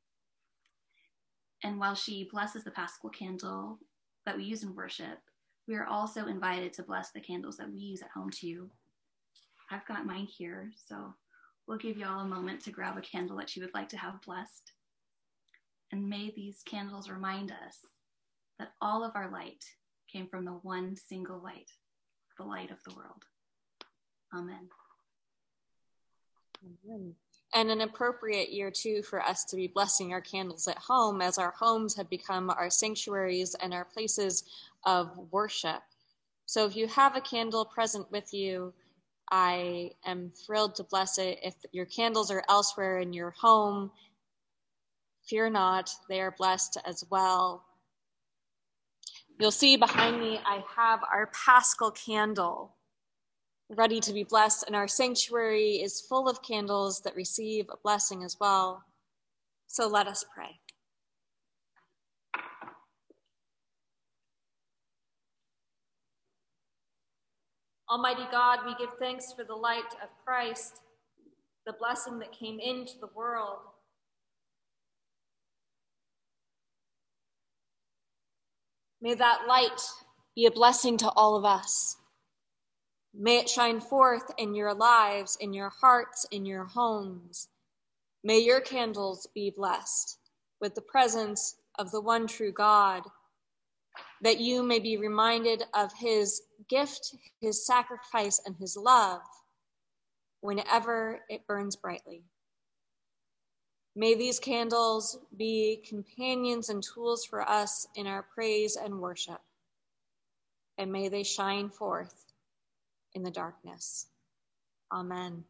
And 1.64 1.80
while 1.80 1.94
she 1.94 2.28
blesses 2.30 2.62
the 2.62 2.70
Paschal 2.70 3.08
candle 3.08 3.78
that 4.26 4.36
we 4.36 4.44
use 4.44 4.62
in 4.62 4.74
worship, 4.74 5.18
we 5.66 5.76
are 5.76 5.86
also 5.86 6.26
invited 6.26 6.74
to 6.74 6.82
bless 6.82 7.10
the 7.10 7.20
candles 7.20 7.56
that 7.56 7.72
we 7.72 7.78
use 7.78 8.02
at 8.02 8.10
home 8.10 8.30
too. 8.30 8.70
I've 9.70 9.86
got 9.86 10.06
mine 10.06 10.26
here, 10.26 10.70
so 10.86 11.14
we'll 11.66 11.78
give 11.78 11.96
you 11.96 12.06
all 12.06 12.20
a 12.20 12.26
moment 12.26 12.62
to 12.64 12.70
grab 12.70 12.98
a 12.98 13.00
candle 13.00 13.38
that 13.38 13.56
you 13.56 13.62
would 13.62 13.74
like 13.74 13.88
to 13.90 13.98
have 13.98 14.20
blessed. 14.20 14.72
And 15.90 16.08
may 16.08 16.32
these 16.36 16.62
candles 16.66 17.08
remind 17.08 17.50
us 17.50 17.78
that 18.58 18.72
all 18.82 19.04
of 19.04 19.12
our 19.14 19.30
light 19.30 19.64
came 20.12 20.28
from 20.28 20.44
the 20.44 20.52
one 20.52 20.96
single 20.96 21.42
light, 21.42 21.70
the 22.36 22.44
light 22.44 22.70
of 22.70 22.78
the 22.84 22.94
world. 22.94 23.24
Amen. 24.34 24.68
And 27.54 27.70
an 27.70 27.80
appropriate 27.80 28.50
year, 28.50 28.70
too, 28.70 29.02
for 29.02 29.22
us 29.22 29.44
to 29.46 29.56
be 29.56 29.68
blessing 29.68 30.12
our 30.12 30.20
candles 30.20 30.68
at 30.68 30.76
home 30.76 31.22
as 31.22 31.38
our 31.38 31.52
homes 31.52 31.96
have 31.96 32.10
become 32.10 32.50
our 32.50 32.68
sanctuaries 32.68 33.54
and 33.54 33.72
our 33.72 33.86
places 33.86 34.44
of 34.84 35.16
worship. 35.30 35.80
So 36.44 36.66
if 36.66 36.76
you 36.76 36.86
have 36.88 37.16
a 37.16 37.20
candle 37.20 37.64
present 37.64 38.10
with 38.10 38.32
you, 38.34 38.74
I 39.30 39.92
am 40.06 40.32
thrilled 40.46 40.74
to 40.76 40.84
bless 40.84 41.18
it. 41.18 41.38
If 41.42 41.54
your 41.72 41.86
candles 41.86 42.30
are 42.30 42.44
elsewhere 42.48 42.98
in 42.98 43.12
your 43.12 43.30
home, 43.30 43.90
fear 45.24 45.50
not, 45.50 45.90
they 46.08 46.20
are 46.20 46.34
blessed 46.36 46.78
as 46.86 47.04
well. 47.10 47.64
You'll 49.38 49.50
see 49.50 49.76
behind 49.76 50.20
me, 50.20 50.40
I 50.44 50.64
have 50.74 51.00
our 51.12 51.30
paschal 51.32 51.90
candle 51.90 52.74
ready 53.70 54.00
to 54.00 54.12
be 54.12 54.24
blessed, 54.24 54.64
and 54.66 54.74
our 54.74 54.88
sanctuary 54.88 55.76
is 55.76 56.00
full 56.00 56.28
of 56.28 56.42
candles 56.42 57.00
that 57.02 57.14
receive 57.14 57.66
a 57.70 57.76
blessing 57.82 58.24
as 58.24 58.36
well. 58.40 58.84
So 59.66 59.86
let 59.86 60.06
us 60.06 60.24
pray. 60.34 60.60
Almighty 67.90 68.26
God, 68.30 68.60
we 68.66 68.74
give 68.78 68.94
thanks 68.98 69.32
for 69.32 69.44
the 69.44 69.54
light 69.54 69.94
of 70.02 70.08
Christ, 70.24 70.80
the 71.64 71.72
blessing 71.72 72.18
that 72.18 72.32
came 72.32 72.60
into 72.60 72.92
the 73.00 73.08
world. 73.14 73.58
May 79.00 79.14
that 79.14 79.46
light 79.46 79.80
be 80.34 80.44
a 80.44 80.50
blessing 80.50 80.98
to 80.98 81.08
all 81.10 81.36
of 81.36 81.44
us. 81.44 81.96
May 83.14 83.38
it 83.38 83.48
shine 83.48 83.80
forth 83.80 84.30
in 84.38 84.54
your 84.54 84.74
lives, 84.74 85.36
in 85.40 85.52
your 85.52 85.70
hearts, 85.70 86.26
in 86.30 86.44
your 86.44 86.64
homes. 86.64 87.48
May 88.22 88.38
your 88.40 88.60
candles 88.60 89.26
be 89.34 89.50
blessed 89.50 90.18
with 90.60 90.74
the 90.74 90.82
presence 90.82 91.56
of 91.78 91.90
the 91.90 92.00
one 92.00 92.26
true 92.26 92.52
God, 92.52 93.02
that 94.22 94.40
you 94.40 94.62
may 94.62 94.78
be 94.78 94.96
reminded 94.96 95.64
of 95.74 95.92
his 95.92 96.42
gift, 96.68 97.14
his 97.40 97.64
sacrifice, 97.64 98.40
and 98.44 98.56
his 98.56 98.76
love 98.76 99.22
whenever 100.40 101.20
it 101.28 101.46
burns 101.46 101.76
brightly. 101.76 102.22
May 103.96 104.14
these 104.14 104.38
candles 104.38 105.18
be 105.36 105.82
companions 105.88 106.68
and 106.68 106.82
tools 106.82 107.24
for 107.24 107.48
us 107.48 107.88
in 107.96 108.06
our 108.06 108.22
praise 108.22 108.76
and 108.76 109.00
worship. 109.00 109.40
And 110.76 110.92
may 110.92 111.08
they 111.08 111.24
shine 111.24 111.70
forth 111.70 112.27
in 113.18 113.24
the 113.24 113.30
darkness. 113.30 114.06
Amen. 114.92 115.44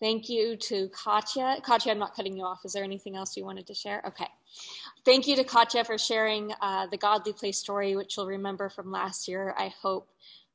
Thank 0.00 0.30
you 0.30 0.56
to 0.56 0.88
Katya. 0.88 1.58
Katya, 1.62 1.92
I'm 1.92 1.98
not 1.98 2.16
cutting 2.16 2.34
you 2.34 2.44
off. 2.44 2.60
Is 2.64 2.72
there 2.72 2.82
anything 2.82 3.14
else 3.14 3.36
you 3.36 3.44
wanted 3.44 3.66
to 3.66 3.74
share? 3.74 4.02
Okay. 4.06 4.26
Thank 5.04 5.28
you 5.28 5.36
to 5.36 5.44
Katya 5.44 5.84
for 5.84 5.98
sharing 5.98 6.52
uh, 6.62 6.86
the 6.86 6.96
Godly 6.96 7.34
Play 7.34 7.52
story, 7.52 7.94
which 7.94 8.16
you'll 8.16 8.26
remember 8.26 8.70
from 8.70 8.90
last 8.90 9.28
year, 9.28 9.54
I 9.58 9.72
hope. 9.82 10.08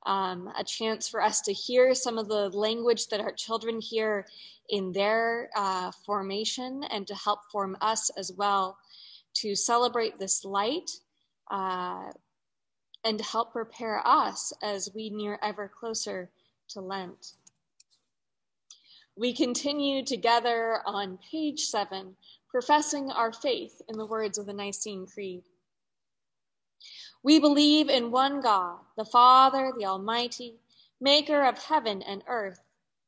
Um, 0.08 0.52
a 0.58 0.64
chance 0.64 1.08
for 1.08 1.22
us 1.22 1.42
to 1.42 1.54
hear 1.54 1.96
some 1.96 2.20
of 2.20 2.28
the 2.28 2.50
language 2.50 3.08
that 3.08 3.20
our 3.20 3.32
children 3.32 3.80
hear 3.82 4.28
in 4.70 4.92
their 4.92 5.50
uh, 5.56 5.92
formation 6.06 6.84
and 6.92 7.08
to 7.08 7.16
help 7.16 7.40
form 7.52 7.76
us 7.82 8.12
as 8.18 8.32
well 8.38 8.78
to 9.36 9.56
celebrate 9.56 10.18
this 10.18 10.46
light 10.46 10.90
uh, 11.50 12.12
and 13.04 13.22
help 13.22 13.54
prepare 13.54 14.02
us 14.06 14.52
as 14.64 14.90
we 14.96 15.10
near 15.10 15.40
ever 15.42 15.68
closer 15.68 16.30
to 16.70 16.82
Lent. 16.82 17.34
We 19.16 19.34
continue 19.34 20.04
together 20.04 20.82
on 20.86 21.20
page 21.32 21.62
seven, 21.62 22.16
professing 22.50 23.12
our 23.12 23.32
faith 23.32 23.82
in 23.88 23.98
the 23.98 24.06
words 24.06 24.38
of 24.38 24.46
the 24.46 24.54
Nicene 24.54 25.06
Creed. 25.06 25.44
We 27.24 27.40
believe 27.40 27.90
in 27.90 28.12
one 28.12 28.42
God, 28.42 28.80
the 28.98 29.06
Father, 29.06 29.72
the 29.78 29.86
Almighty, 29.86 30.56
maker 31.00 31.44
of 31.44 31.58
heaven 31.58 32.02
and 32.02 32.24
earth, 32.28 32.60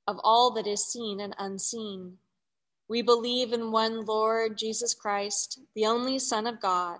of 0.08 0.18
all 0.24 0.52
that 0.52 0.66
is 0.66 0.86
seen 0.86 1.20
and 1.20 1.36
unseen. 1.38 2.18
We 2.88 3.02
believe 3.02 3.52
in 3.52 3.72
one 3.72 4.06
Lord 4.06 4.58
Jesus 4.58 4.94
Christ, 4.94 5.60
the 5.76 5.86
only 5.86 6.20
Son 6.20 6.48
of 6.48 6.62
God, 6.62 7.00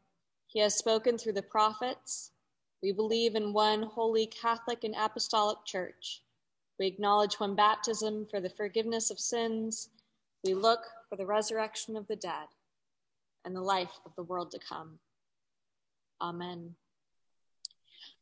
He 0.51 0.59
has 0.59 0.75
spoken 0.75 1.17
through 1.17 1.33
the 1.33 1.41
prophets. 1.41 2.31
We 2.83 2.91
believe 2.91 3.35
in 3.35 3.53
one 3.53 3.83
holy 3.83 4.25
Catholic 4.25 4.83
and 4.83 4.93
Apostolic 4.95 5.63
Church. 5.65 6.21
We 6.77 6.87
acknowledge 6.87 7.39
one 7.39 7.55
baptism 7.55 8.27
for 8.29 8.41
the 8.41 8.49
forgiveness 8.49 9.11
of 9.11 9.19
sins. 9.19 9.89
We 10.43 10.53
look 10.53 10.81
for 11.07 11.15
the 11.15 11.25
resurrection 11.25 11.95
of 11.95 12.05
the 12.07 12.17
dead 12.17 12.47
and 13.45 13.55
the 13.55 13.61
life 13.61 13.99
of 14.05 14.13
the 14.17 14.23
world 14.23 14.51
to 14.51 14.59
come. 14.59 14.99
Amen. 16.19 16.75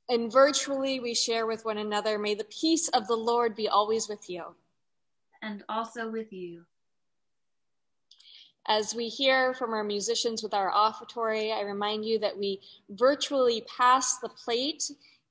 And 0.07 0.31
virtually, 0.31 0.99
we 0.99 1.15
share 1.15 1.47
with 1.47 1.65
one 1.65 1.79
another. 1.79 2.19
May 2.19 2.35
the 2.35 2.43
peace 2.45 2.89
of 2.89 3.07
the 3.07 3.15
Lord 3.15 3.55
be 3.55 3.67
always 3.67 4.07
with 4.07 4.29
you. 4.29 4.43
And 5.41 5.63
also 5.67 6.09
with 6.11 6.31
you. 6.31 6.65
As 8.69 8.93
we 8.93 9.08
hear 9.08 9.55
from 9.55 9.73
our 9.73 9.84
musicians 9.84 10.43
with 10.43 10.53
our 10.53 10.71
offertory, 10.71 11.51
I 11.51 11.62
remind 11.62 12.05
you 12.05 12.19
that 12.19 12.38
we 12.38 12.62
virtually 12.91 13.62
pass 13.62 14.19
the 14.19 14.29
plate 14.29 14.84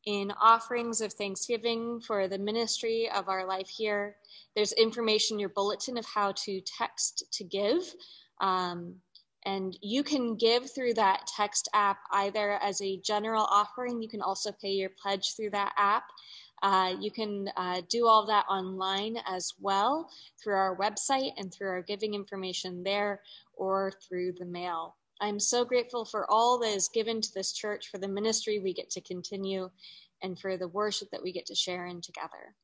in 0.07 0.33
offerings 0.43 1.01
of 1.01 1.13
thanksgiving 1.13 2.01
for 2.01 2.27
the 2.27 2.39
ministry 2.39 3.09
of 3.15 3.29
our 3.29 3.47
life 3.47 3.69
here. 3.69 4.17
There's 4.57 4.73
information 4.73 5.37
in 5.37 5.39
your 5.41 5.51
bulletin 5.51 5.97
of 5.97 6.05
how 6.05 6.33
to 6.33 6.61
text 6.63 7.33
to 7.35 7.45
give. 7.45 7.95
Um, 8.41 8.97
and 9.47 9.79
you 9.81 10.03
can 10.03 10.35
give 10.35 10.75
through 10.75 10.95
that 10.95 11.29
text 11.37 11.69
app 11.75 11.99
either 12.11 12.59
as 12.61 12.83
a 12.83 12.97
general 12.99 13.45
offering, 13.45 14.03
you 14.03 14.09
can 14.09 14.21
also 14.21 14.51
pay 14.51 14.71
your 14.71 14.91
pledge 15.01 15.37
through 15.37 15.51
that 15.51 15.75
app. 15.79 16.11
Uh, 16.63 16.95
you 17.01 17.11
can 17.11 17.49
uh, 17.57 17.81
do 17.89 18.07
all 18.07 18.27
that 18.27 18.45
online 18.49 19.17
as 19.27 19.53
well 19.61 20.11
through 20.43 20.55
our 20.55 20.77
website 20.77 21.33
and 21.37 21.53
through 21.53 21.69
our 21.69 21.83
giving 21.83 22.15
information 22.15 22.83
there 22.83 23.21
or 23.57 23.93
through 24.07 24.33
the 24.33 24.45
mail. 24.45 24.97
I'm 25.21 25.41
so 25.41 25.65
grateful 25.65 26.05
for 26.05 26.31
all 26.31 26.59
that 26.61 26.75
is 26.75 26.89
given 26.89 27.21
to 27.21 27.33
this 27.35 27.53
church, 27.53 27.89
for 27.89 27.99
the 27.99 28.09
ministry 28.09 28.61
we 28.61 28.73
get 28.73 28.91
to 28.91 29.01
continue, 29.01 29.69
and 30.23 30.39
for 30.39 30.57
the 30.57 30.69
worship 30.69 31.09
that 31.11 31.23
we 31.23 31.33
get 31.33 31.47
to 31.47 31.55
share 31.55 31.87
in 31.87 32.01
together. 32.01 32.55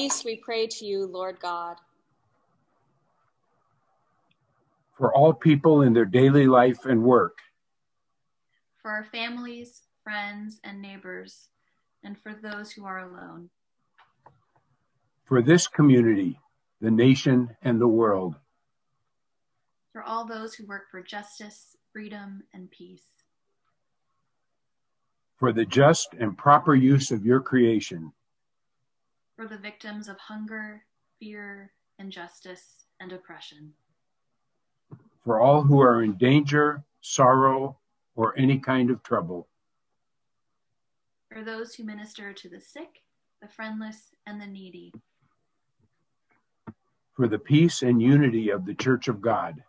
Peace 0.00 0.24
we 0.24 0.36
pray 0.36 0.66
to 0.66 0.86
you, 0.86 1.04
Lord 1.04 1.38
God. 1.40 1.76
For 4.96 5.14
all 5.14 5.34
people 5.34 5.82
in 5.82 5.92
their 5.92 6.06
daily 6.06 6.46
life 6.46 6.86
and 6.86 7.02
work. 7.02 7.36
For 8.80 8.90
our 8.90 9.04
families, 9.04 9.82
friends, 10.02 10.58
and 10.64 10.80
neighbors, 10.80 11.50
and 12.02 12.16
for 12.18 12.32
those 12.32 12.72
who 12.72 12.86
are 12.86 13.00
alone. 13.00 13.50
For 15.26 15.42
this 15.42 15.68
community, 15.68 16.40
the 16.80 16.90
nation, 16.90 17.54
and 17.60 17.78
the 17.78 17.86
world. 17.86 18.36
For 19.92 20.02
all 20.02 20.26
those 20.26 20.54
who 20.54 20.66
work 20.66 20.90
for 20.90 21.02
justice, 21.02 21.76
freedom, 21.92 22.44
and 22.54 22.70
peace. 22.70 23.04
For 25.36 25.52
the 25.52 25.66
just 25.66 26.14
and 26.18 26.38
proper 26.38 26.74
use 26.74 27.10
of 27.10 27.26
your 27.26 27.40
creation. 27.40 28.14
For 29.40 29.48
the 29.48 29.56
victims 29.56 30.06
of 30.06 30.18
hunger, 30.18 30.82
fear, 31.18 31.72
injustice, 31.98 32.84
and 33.00 33.10
oppression. 33.10 33.72
For 35.24 35.40
all 35.40 35.62
who 35.62 35.80
are 35.80 36.02
in 36.02 36.18
danger, 36.18 36.84
sorrow, 37.00 37.78
or 38.14 38.38
any 38.38 38.58
kind 38.58 38.90
of 38.90 39.02
trouble. 39.02 39.48
For 41.32 41.42
those 41.42 41.74
who 41.74 41.84
minister 41.84 42.34
to 42.34 42.48
the 42.50 42.60
sick, 42.60 43.00
the 43.40 43.48
friendless, 43.48 44.14
and 44.26 44.38
the 44.38 44.46
needy. 44.46 44.92
For 47.16 47.26
the 47.26 47.38
peace 47.38 47.80
and 47.80 48.02
unity 48.02 48.50
of 48.50 48.66
the 48.66 48.74
Church 48.74 49.08
of 49.08 49.22
God. 49.22 49.64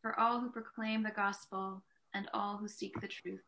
For 0.00 0.18
all 0.18 0.40
who 0.40 0.48
proclaim 0.48 1.02
the 1.02 1.10
gospel 1.10 1.82
and 2.14 2.30
all 2.32 2.56
who 2.56 2.68
seek 2.68 2.98
the 3.02 3.08
truth. 3.08 3.44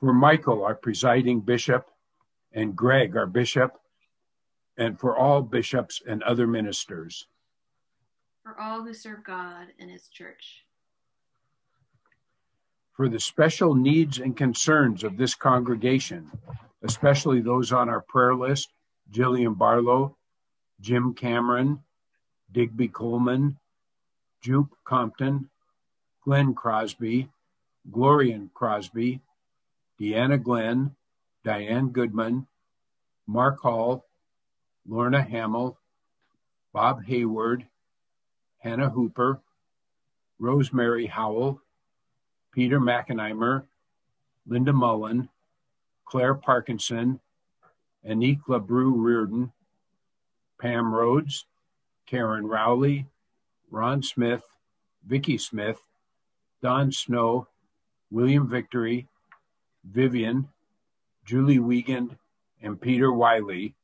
For 0.00 0.12
Michael, 0.12 0.62
our 0.62 0.74
presiding 0.74 1.40
bishop, 1.40 1.90
and 2.52 2.74
Greg, 2.74 3.16
our 3.16 3.26
bishop, 3.26 3.78
and 4.76 4.98
for 4.98 5.16
all 5.16 5.42
bishops 5.42 6.02
and 6.06 6.22
other 6.22 6.46
ministers. 6.46 7.26
For 8.42 8.58
all 8.60 8.82
who 8.82 8.94
serve 8.94 9.24
God 9.24 9.68
and 9.78 9.90
his 9.90 10.08
church. 10.08 10.64
For 12.92 13.08
the 13.08 13.20
special 13.20 13.74
needs 13.74 14.18
and 14.18 14.36
concerns 14.36 15.04
of 15.04 15.16
this 15.16 15.34
congregation, 15.34 16.30
especially 16.82 17.40
those 17.40 17.72
on 17.72 17.88
our 17.88 18.00
prayer 18.00 18.34
list 18.34 18.70
Jillian 19.12 19.56
Barlow, 19.56 20.16
Jim 20.80 21.14
Cameron, 21.14 21.80
Digby 22.52 22.88
Coleman, 22.88 23.58
Jupe 24.40 24.74
Compton, 24.84 25.50
Glenn 26.24 26.54
Crosby, 26.54 27.28
Glorian 27.90 28.50
Crosby, 28.52 29.20
Deanna 30.00 30.42
Glenn, 30.42 30.94
Diane 31.46 31.90
Goodman, 31.90 32.44
Mark 33.28 33.60
Hall, 33.60 34.04
Lorna 34.84 35.22
Hamill, 35.22 35.78
Bob 36.72 37.04
Hayward, 37.04 37.64
Hannah 38.58 38.90
Hooper, 38.90 39.40
Rosemary 40.40 41.06
Howell, 41.06 41.62
Peter 42.50 42.80
McEnimer, 42.80 43.62
Linda 44.48 44.72
Mullen, 44.72 45.28
Claire 46.04 46.34
Parkinson, 46.34 47.20
Anique 48.04 48.42
LaBrue 48.48 48.94
Reardon, 48.96 49.52
Pam 50.60 50.92
Rhodes, 50.92 51.46
Karen 52.06 52.44
Rowley, 52.48 53.06
Ron 53.70 54.02
Smith, 54.02 54.42
Vicki 55.06 55.38
Smith, 55.38 55.80
Don 56.60 56.90
Snow, 56.90 57.46
William 58.10 58.48
Victory, 58.48 59.06
Vivian, 59.84 60.48
Julie 61.26 61.58
Wiegand, 61.58 62.16
and 62.62 62.80
Peter 62.80 63.12
Wiley. 63.12 63.74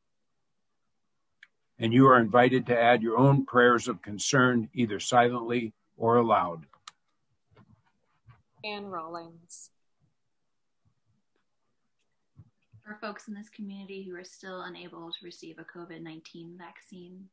And 1.78 1.93
you 1.93 2.07
are 2.07 2.20
invited 2.20 2.66
to 2.66 2.80
add 2.80 3.03
your 3.03 3.18
own 3.18 3.45
prayers 3.45 3.88
of 3.88 4.01
concern 4.01 4.68
either 4.72 5.01
silently 5.01 5.72
or 5.97 6.16
aloud. 6.16 6.64
Anne 8.64 8.86
Rawlings. 8.86 9.70
For 12.86 12.97
folks 13.01 13.26
in 13.26 13.34
this 13.34 13.49
community 13.49 14.05
who 14.09 14.16
are 14.16 14.24
still 14.24 14.62
unable 14.62 15.11
to 15.11 15.24
receive 15.24 15.59
a 15.59 15.64
COVID 15.64 16.01
19 16.01 16.57
vaccine, 16.57 17.28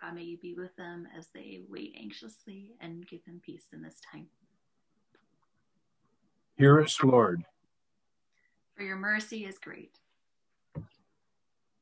God, 0.00 0.14
may 0.14 0.22
you 0.22 0.36
be 0.36 0.54
with 0.54 0.74
them 0.76 1.06
as 1.16 1.28
they 1.34 1.60
wait 1.68 1.96
anxiously 1.98 2.72
and 2.80 3.06
give 3.06 3.24
them 3.24 3.40
peace 3.44 3.64
in 3.72 3.82
this 3.82 4.00
time. 4.12 4.26
Hear 6.56 6.80
us, 6.82 7.02
Lord. 7.02 7.44
For 8.80 8.84
your 8.84 8.96
mercy 8.96 9.44
is 9.44 9.58
great. 9.58 9.98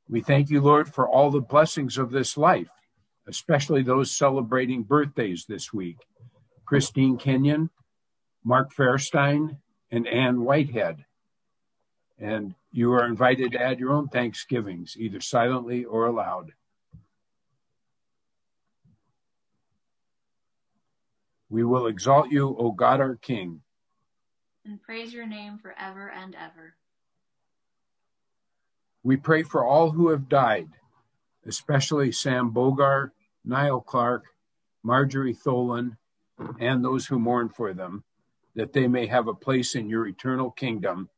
We 0.08 0.20
thank 0.20 0.50
you, 0.50 0.60
Lord, 0.60 0.92
for 0.92 1.08
all 1.08 1.30
the 1.30 1.40
blessings 1.40 1.96
of 1.96 2.10
this 2.10 2.36
life, 2.36 2.72
especially 3.28 3.84
those 3.84 4.10
celebrating 4.10 4.82
birthdays 4.82 5.44
this 5.48 5.72
week 5.72 5.98
Christine 6.64 7.16
Kenyon, 7.16 7.70
Mark 8.42 8.74
Fairstein, 8.74 9.58
and 9.92 10.08
Ann 10.08 10.40
Whitehead. 10.40 11.04
And 12.18 12.56
you 12.72 12.92
are 12.94 13.06
invited 13.06 13.52
to 13.52 13.62
add 13.62 13.78
your 13.78 13.92
own 13.92 14.08
thanksgivings, 14.08 14.96
either 14.98 15.20
silently 15.20 15.84
or 15.84 16.06
aloud. 16.06 16.50
We 21.48 21.62
will 21.62 21.86
exalt 21.86 22.32
you, 22.32 22.56
O 22.58 22.72
God 22.72 22.98
our 22.98 23.14
King, 23.14 23.60
and 24.64 24.82
praise 24.82 25.14
your 25.14 25.26
name 25.26 25.58
forever 25.58 26.10
and 26.10 26.34
ever. 26.34 26.74
We 29.02 29.16
pray 29.16 29.42
for 29.42 29.64
all 29.64 29.90
who 29.90 30.10
have 30.10 30.28
died, 30.28 30.68
especially 31.46 32.12
Sam 32.12 32.52
Bogar, 32.52 33.12
Niall 33.44 33.80
Clark, 33.80 34.24
Marjorie 34.82 35.34
Tholen, 35.34 35.96
and 36.58 36.84
those 36.84 37.06
who 37.06 37.18
mourn 37.18 37.48
for 37.48 37.72
them, 37.72 38.04
that 38.54 38.72
they 38.72 38.86
may 38.86 39.06
have 39.06 39.28
a 39.28 39.34
place 39.34 39.74
in 39.74 39.88
your 39.88 40.06
eternal 40.06 40.50
kingdom. 40.50 41.08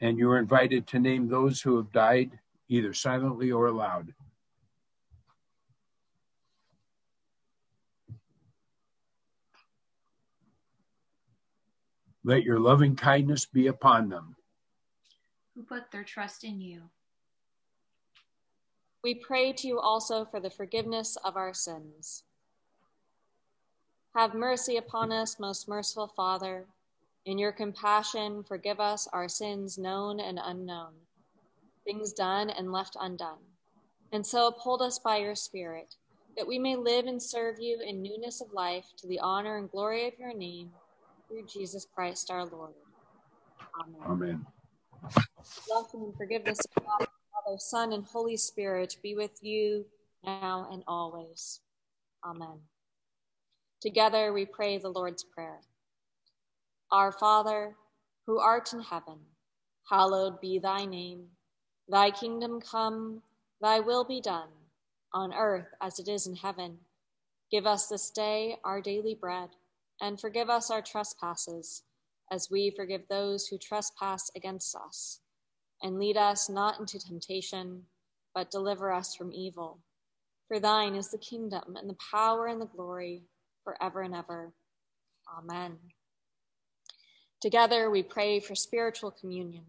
And 0.00 0.18
you 0.18 0.30
are 0.30 0.38
invited 0.38 0.86
to 0.88 0.98
name 0.98 1.28
those 1.28 1.62
who 1.62 1.76
have 1.76 1.92
died, 1.92 2.38
either 2.68 2.92
silently 2.92 3.50
or 3.50 3.66
aloud. 3.66 4.12
Let 12.24 12.42
your 12.42 12.58
loving 12.58 12.96
kindness 12.96 13.46
be 13.46 13.68
upon 13.68 14.08
them. 14.08 14.35
Who 15.56 15.62
put 15.62 15.90
their 15.90 16.04
trust 16.04 16.44
in 16.44 16.60
you. 16.60 16.82
We 19.02 19.14
pray 19.14 19.52
to 19.54 19.66
you 19.66 19.80
also 19.80 20.26
for 20.26 20.38
the 20.38 20.50
forgiveness 20.50 21.16
of 21.24 21.36
our 21.36 21.54
sins. 21.54 22.24
Have 24.14 24.34
mercy 24.34 24.76
upon 24.76 25.12
us, 25.12 25.40
most 25.40 25.68
merciful 25.68 26.12
Father. 26.14 26.66
In 27.24 27.38
your 27.38 27.52
compassion, 27.52 28.44
forgive 28.46 28.80
us 28.80 29.08
our 29.12 29.28
sins, 29.28 29.78
known 29.78 30.20
and 30.20 30.38
unknown, 30.42 30.92
things 31.84 32.12
done 32.12 32.50
and 32.50 32.70
left 32.70 32.96
undone. 33.00 33.44
And 34.12 34.26
so 34.26 34.48
uphold 34.48 34.82
us 34.82 34.98
by 34.98 35.18
your 35.18 35.34
Spirit, 35.34 35.94
that 36.36 36.46
we 36.46 36.58
may 36.58 36.76
live 36.76 37.06
and 37.06 37.22
serve 37.22 37.56
you 37.58 37.80
in 37.80 38.02
newness 38.02 38.40
of 38.40 38.52
life 38.52 38.86
to 38.98 39.06
the 39.06 39.20
honor 39.20 39.56
and 39.56 39.70
glory 39.70 40.06
of 40.06 40.18
your 40.18 40.34
name 40.34 40.70
through 41.28 41.46
Jesus 41.46 41.86
Christ 41.94 42.30
our 42.30 42.44
Lord. 42.44 42.74
Amen. 43.80 44.00
Amen. 44.06 44.46
Blessing 45.68 46.02
and 46.02 46.16
forgiveness 46.16 46.60
Father, 46.74 47.58
Son, 47.58 47.92
and 47.92 48.04
Holy 48.04 48.36
Spirit 48.36 48.96
be 49.02 49.14
with 49.14 49.42
you 49.42 49.84
now 50.24 50.68
and 50.70 50.82
always. 50.86 51.60
Amen. 52.24 52.58
Together 53.80 54.32
we 54.32 54.44
pray 54.44 54.78
the 54.78 54.88
Lord's 54.88 55.22
Prayer. 55.24 55.60
Our 56.90 57.12
Father, 57.12 57.76
who 58.26 58.38
art 58.38 58.72
in 58.72 58.80
heaven, 58.80 59.18
hallowed 59.88 60.40
be 60.40 60.58
thy 60.58 60.84
name. 60.84 61.26
Thy 61.88 62.10
kingdom 62.10 62.60
come, 62.60 63.22
thy 63.60 63.80
will 63.80 64.04
be 64.04 64.20
done, 64.20 64.48
on 65.12 65.32
earth 65.32 65.68
as 65.80 65.98
it 65.98 66.08
is 66.08 66.26
in 66.26 66.36
heaven. 66.36 66.78
Give 67.50 67.66
us 67.66 67.88
this 67.88 68.10
day 68.10 68.56
our 68.64 68.80
daily 68.80 69.14
bread 69.14 69.50
and 70.00 70.20
forgive 70.20 70.50
us 70.50 70.70
our 70.70 70.82
trespasses, 70.82 71.82
as 72.30 72.48
we 72.50 72.70
forgive 72.70 73.02
those 73.08 73.46
who 73.46 73.58
trespass 73.58 74.30
against 74.36 74.74
us. 74.76 75.20
And 75.82 75.98
lead 75.98 76.16
us 76.16 76.48
not 76.48 76.80
into 76.80 76.98
temptation, 76.98 77.82
but 78.34 78.50
deliver 78.50 78.92
us 78.92 79.14
from 79.14 79.32
evil. 79.32 79.78
For 80.48 80.60
thine 80.60 80.94
is 80.94 81.10
the 81.10 81.18
kingdom, 81.18 81.76
and 81.76 81.88
the 81.88 81.96
power, 82.10 82.46
and 82.46 82.60
the 82.60 82.66
glory, 82.66 83.24
forever 83.64 84.02
and 84.02 84.14
ever. 84.14 84.52
Amen. 85.38 85.76
Together 87.40 87.90
we 87.90 88.02
pray 88.02 88.40
for 88.40 88.54
spiritual 88.54 89.10
communion. 89.10 89.64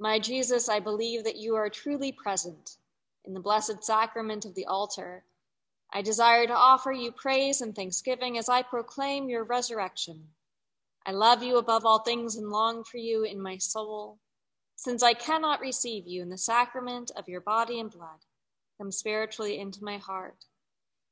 My 0.00 0.18
Jesus, 0.18 0.68
I 0.68 0.80
believe 0.80 1.24
that 1.24 1.36
you 1.36 1.54
are 1.56 1.68
truly 1.68 2.12
present 2.12 2.76
in 3.24 3.34
the 3.34 3.40
blessed 3.40 3.84
sacrament 3.84 4.44
of 4.44 4.54
the 4.54 4.66
altar 4.66 5.24
I 5.92 6.02
desire 6.02 6.46
to 6.46 6.54
offer 6.54 6.92
you 6.92 7.12
praise 7.12 7.60
and 7.60 7.74
thanksgiving 7.74 8.36
as 8.36 8.48
I 8.48 8.62
proclaim 8.62 9.28
your 9.28 9.44
resurrection. 9.44 10.22
I 11.08 11.12
love 11.12 11.42
you 11.42 11.56
above 11.56 11.86
all 11.86 12.00
things 12.00 12.36
and 12.36 12.50
long 12.50 12.84
for 12.84 12.98
you 12.98 13.24
in 13.24 13.40
my 13.40 13.56
soul. 13.56 14.18
Since 14.76 15.02
I 15.02 15.14
cannot 15.14 15.58
receive 15.58 16.06
you 16.06 16.20
in 16.20 16.28
the 16.28 16.36
sacrament 16.36 17.10
of 17.16 17.26
your 17.28 17.40
body 17.40 17.80
and 17.80 17.90
blood, 17.90 18.26
come 18.76 18.92
spiritually 18.92 19.58
into 19.58 19.82
my 19.82 19.96
heart. 19.96 20.44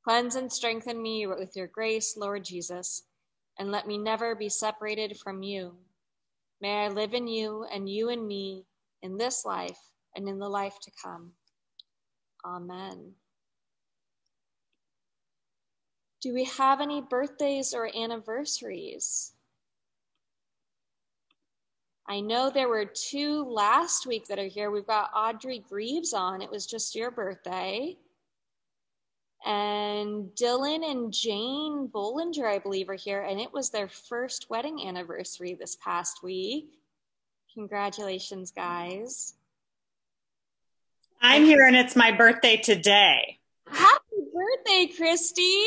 Cleanse 0.05 0.37
and 0.37 0.53
strengthen 0.53 1.01
me 1.01 1.27
with 1.27 1.57
your 1.57 1.69
grace, 1.69 2.15
Lord 2.15 2.45
Jesus, 2.45 3.05
and 3.59 3.73
let 3.73 3.87
me 3.87 3.97
never 3.97 4.35
be 4.35 4.51
separated 4.51 5.17
from 5.17 5.43
you. 5.43 5.73
May 6.61 6.85
I 6.85 6.89
live 6.89 7.15
in 7.15 7.27
you 7.27 7.65
and 7.73 7.89
you 7.89 8.11
in 8.11 8.27
me 8.27 8.67
in 9.01 9.17
this 9.17 9.47
life 9.47 9.81
and 10.15 10.29
in 10.29 10.39
the 10.39 10.51
life 10.51 10.79
to 10.83 10.91
come. 11.03 11.33
Amen. 12.45 13.13
Do 16.21 16.35
we 16.35 16.45
have 16.45 16.83
any 16.83 17.01
birthdays 17.01 17.73
or 17.73 17.89
anniversaries? 17.97 19.33
I 22.09 22.21
know 22.21 22.51
there 22.51 22.69
were 22.69 22.85
two 22.85 23.45
last 23.45 24.07
week 24.07 24.29
that 24.29 24.39
are 24.39 24.47
here. 24.47 24.71
We've 24.71 24.87
got 24.87 25.11
Audrey 25.15 25.65
Greaves 25.69 26.13
on. 26.13 26.41
It 26.41 26.51
was 26.51 26.67
just 26.67 26.95
your 26.95 27.11
birthday. 27.11 27.97
And 29.45 30.31
Dylan 30.35 30.89
and 30.89 31.13
Jane 31.13 31.89
Bollinger, 31.93 32.47
I 32.47 32.59
believe, 32.59 32.89
are 32.89 32.95
here, 32.95 33.23
and 33.23 33.41
it 33.41 33.53
was 33.53 33.71
their 33.71 33.89
first 33.89 34.47
wedding 34.51 34.87
anniversary 34.87 35.55
this 35.55 35.77
past 35.77 36.23
week. 36.23 36.79
Congratulations, 37.55 38.51
guys. 38.51 39.35
I'm 41.21 41.45
here, 41.45 41.67
and 41.67 41.77
it's 41.77 41.97
my 41.97 42.13
birthday 42.13 42.57
today. 42.57 43.39
Happy 43.69 44.17
birthday, 44.35 44.93
Christy. 44.97 45.65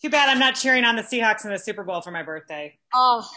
Too 0.00 0.10
bad 0.10 0.28
I'm 0.28 0.38
not 0.38 0.54
cheering 0.54 0.84
on 0.84 0.96
the 0.96 1.02
Seahawks 1.02 1.44
in 1.44 1.50
the 1.50 1.58
Super 1.58 1.84
Bowl 1.84 2.00
for 2.00 2.10
my 2.10 2.22
birthday. 2.22 2.78
Oh, 2.94 3.28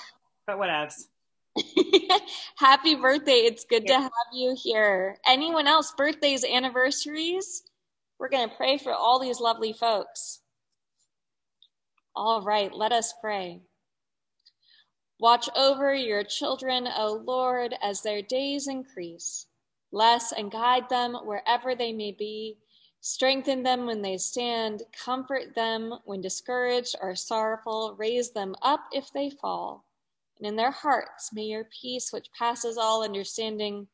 but 0.46 0.58
whatevs. 0.58 1.08
Happy 2.58 2.96
birthday. 2.96 3.42
It's 3.46 3.66
good 3.66 3.84
yeah. 3.86 3.98
to 3.98 4.02
have 4.04 4.12
you 4.34 4.56
here. 4.58 5.18
Anyone 5.28 5.68
else, 5.68 5.94
birthdays, 5.98 6.46
anniversaries? 6.46 7.64
We're 8.20 8.30
going 8.30 8.50
to 8.50 8.56
pray 8.56 8.78
for 8.78 8.94
all 8.94 9.20
these 9.20 9.40
lovely 9.40 9.74
folks. 9.74 10.40
All 12.16 12.42
right, 12.42 12.74
let 12.74 12.92
us 12.92 13.14
pray. 13.20 13.62
Watch 15.20 15.50
over 15.56 15.94
your 15.94 16.24
children, 16.24 16.88
O 16.98 17.22
Lord, 17.26 17.76
as 17.82 18.02
their 18.02 18.22
days 18.22 18.68
increase. 18.68 19.48
Bless 19.92 20.32
and 20.32 20.52
guide 20.52 20.90
them 20.90 21.16
wherever 21.26 21.76
they 21.76 21.92
may 21.92 22.12
be. 22.12 22.58
Strengthen 23.02 23.64
them 23.64 23.86
when 23.86 24.02
they 24.02 24.18
stand. 24.18 24.84
Comfort 24.94 25.56
them 25.56 25.94
when 26.06 26.22
discouraged 26.22 26.96
or 27.02 27.16
sorrowful. 27.16 27.96
Raise 27.98 28.32
them 28.32 28.56
up 28.62 28.82
if 28.92 29.12
they 29.14 29.30
fall 29.30 29.86
and 30.42 30.50
in 30.50 30.56
their 30.56 30.72
hearts 30.72 31.30
may 31.32 31.44
your 31.44 31.68
peace, 31.82 32.10
which 32.12 32.34
passes 32.38 32.76
all 32.76 33.04
understanding, 33.04 33.88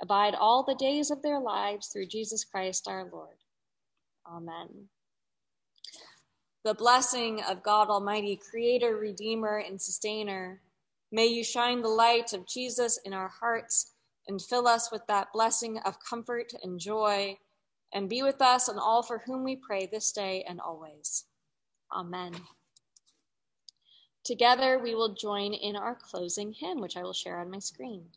abide 0.00 0.34
all 0.34 0.64
the 0.64 0.74
days 0.74 1.10
of 1.10 1.20
their 1.20 1.38
lives 1.38 1.88
through 1.88 2.06
Jesus 2.06 2.42
Christ 2.42 2.88
our 2.88 3.06
Lord. 3.12 3.36
Amen. 4.26 4.88
The 6.64 6.72
blessing 6.72 7.42
of 7.42 7.62
God 7.62 7.88
Almighty, 7.88 8.40
Creator, 8.50 8.96
Redeemer, 8.96 9.58
and 9.58 9.80
Sustainer, 9.80 10.62
may 11.12 11.26
you 11.26 11.44
shine 11.44 11.82
the 11.82 11.88
light 11.88 12.32
of 12.32 12.48
Jesus 12.48 12.98
in 13.04 13.12
our 13.12 13.28
hearts 13.28 13.92
and 14.26 14.40
fill 14.40 14.66
us 14.66 14.90
with 14.90 15.02
that 15.08 15.28
blessing 15.34 15.78
of 15.84 15.96
comfort 16.08 16.52
and 16.62 16.80
joy, 16.80 17.36
and 17.92 18.08
be 18.08 18.22
with 18.22 18.40
us 18.40 18.68
and 18.68 18.78
all 18.78 19.02
for 19.02 19.18
whom 19.26 19.44
we 19.44 19.56
pray 19.56 19.86
this 19.86 20.12
day 20.12 20.44
and 20.48 20.60
always. 20.60 21.24
Amen. 21.92 22.32
Together, 24.24 24.78
we 24.78 24.94
will 24.94 25.14
join 25.14 25.54
in 25.54 25.76
our 25.76 25.94
closing 25.94 26.52
hymn, 26.52 26.80
which 26.80 26.96
I 26.96 27.02
will 27.02 27.12
share 27.12 27.40
on 27.40 27.50
my 27.50 27.58
screen. 27.58 28.10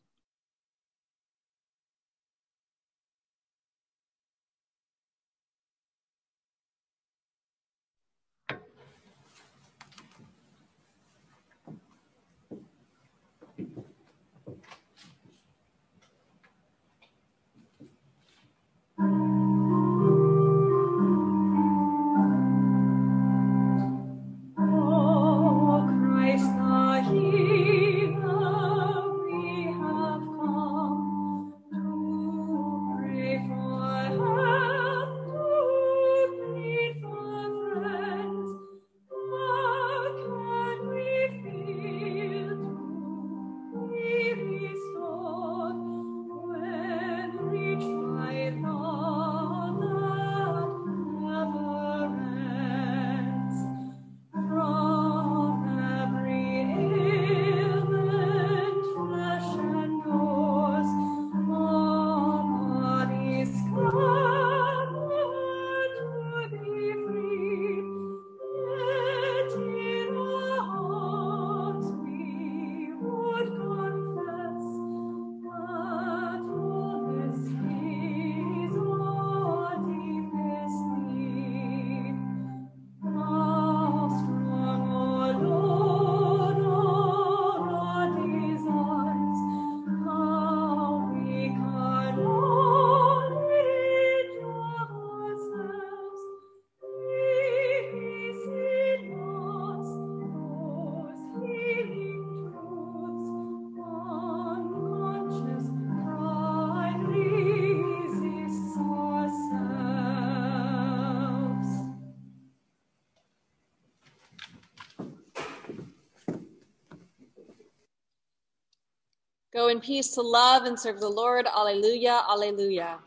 Peace 119.83 120.11
to 120.15 120.21
love 120.21 120.63
and 120.63 120.79
serve 120.79 120.99
the 120.99 121.09
Lord. 121.09 121.45
Alleluia, 121.45 122.21
alleluia. 122.29 122.99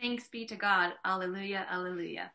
Thanks 0.00 0.28
be 0.28 0.44
to 0.46 0.56
God. 0.56 0.92
Alleluia, 1.04 1.66
alleluia. 1.70 2.32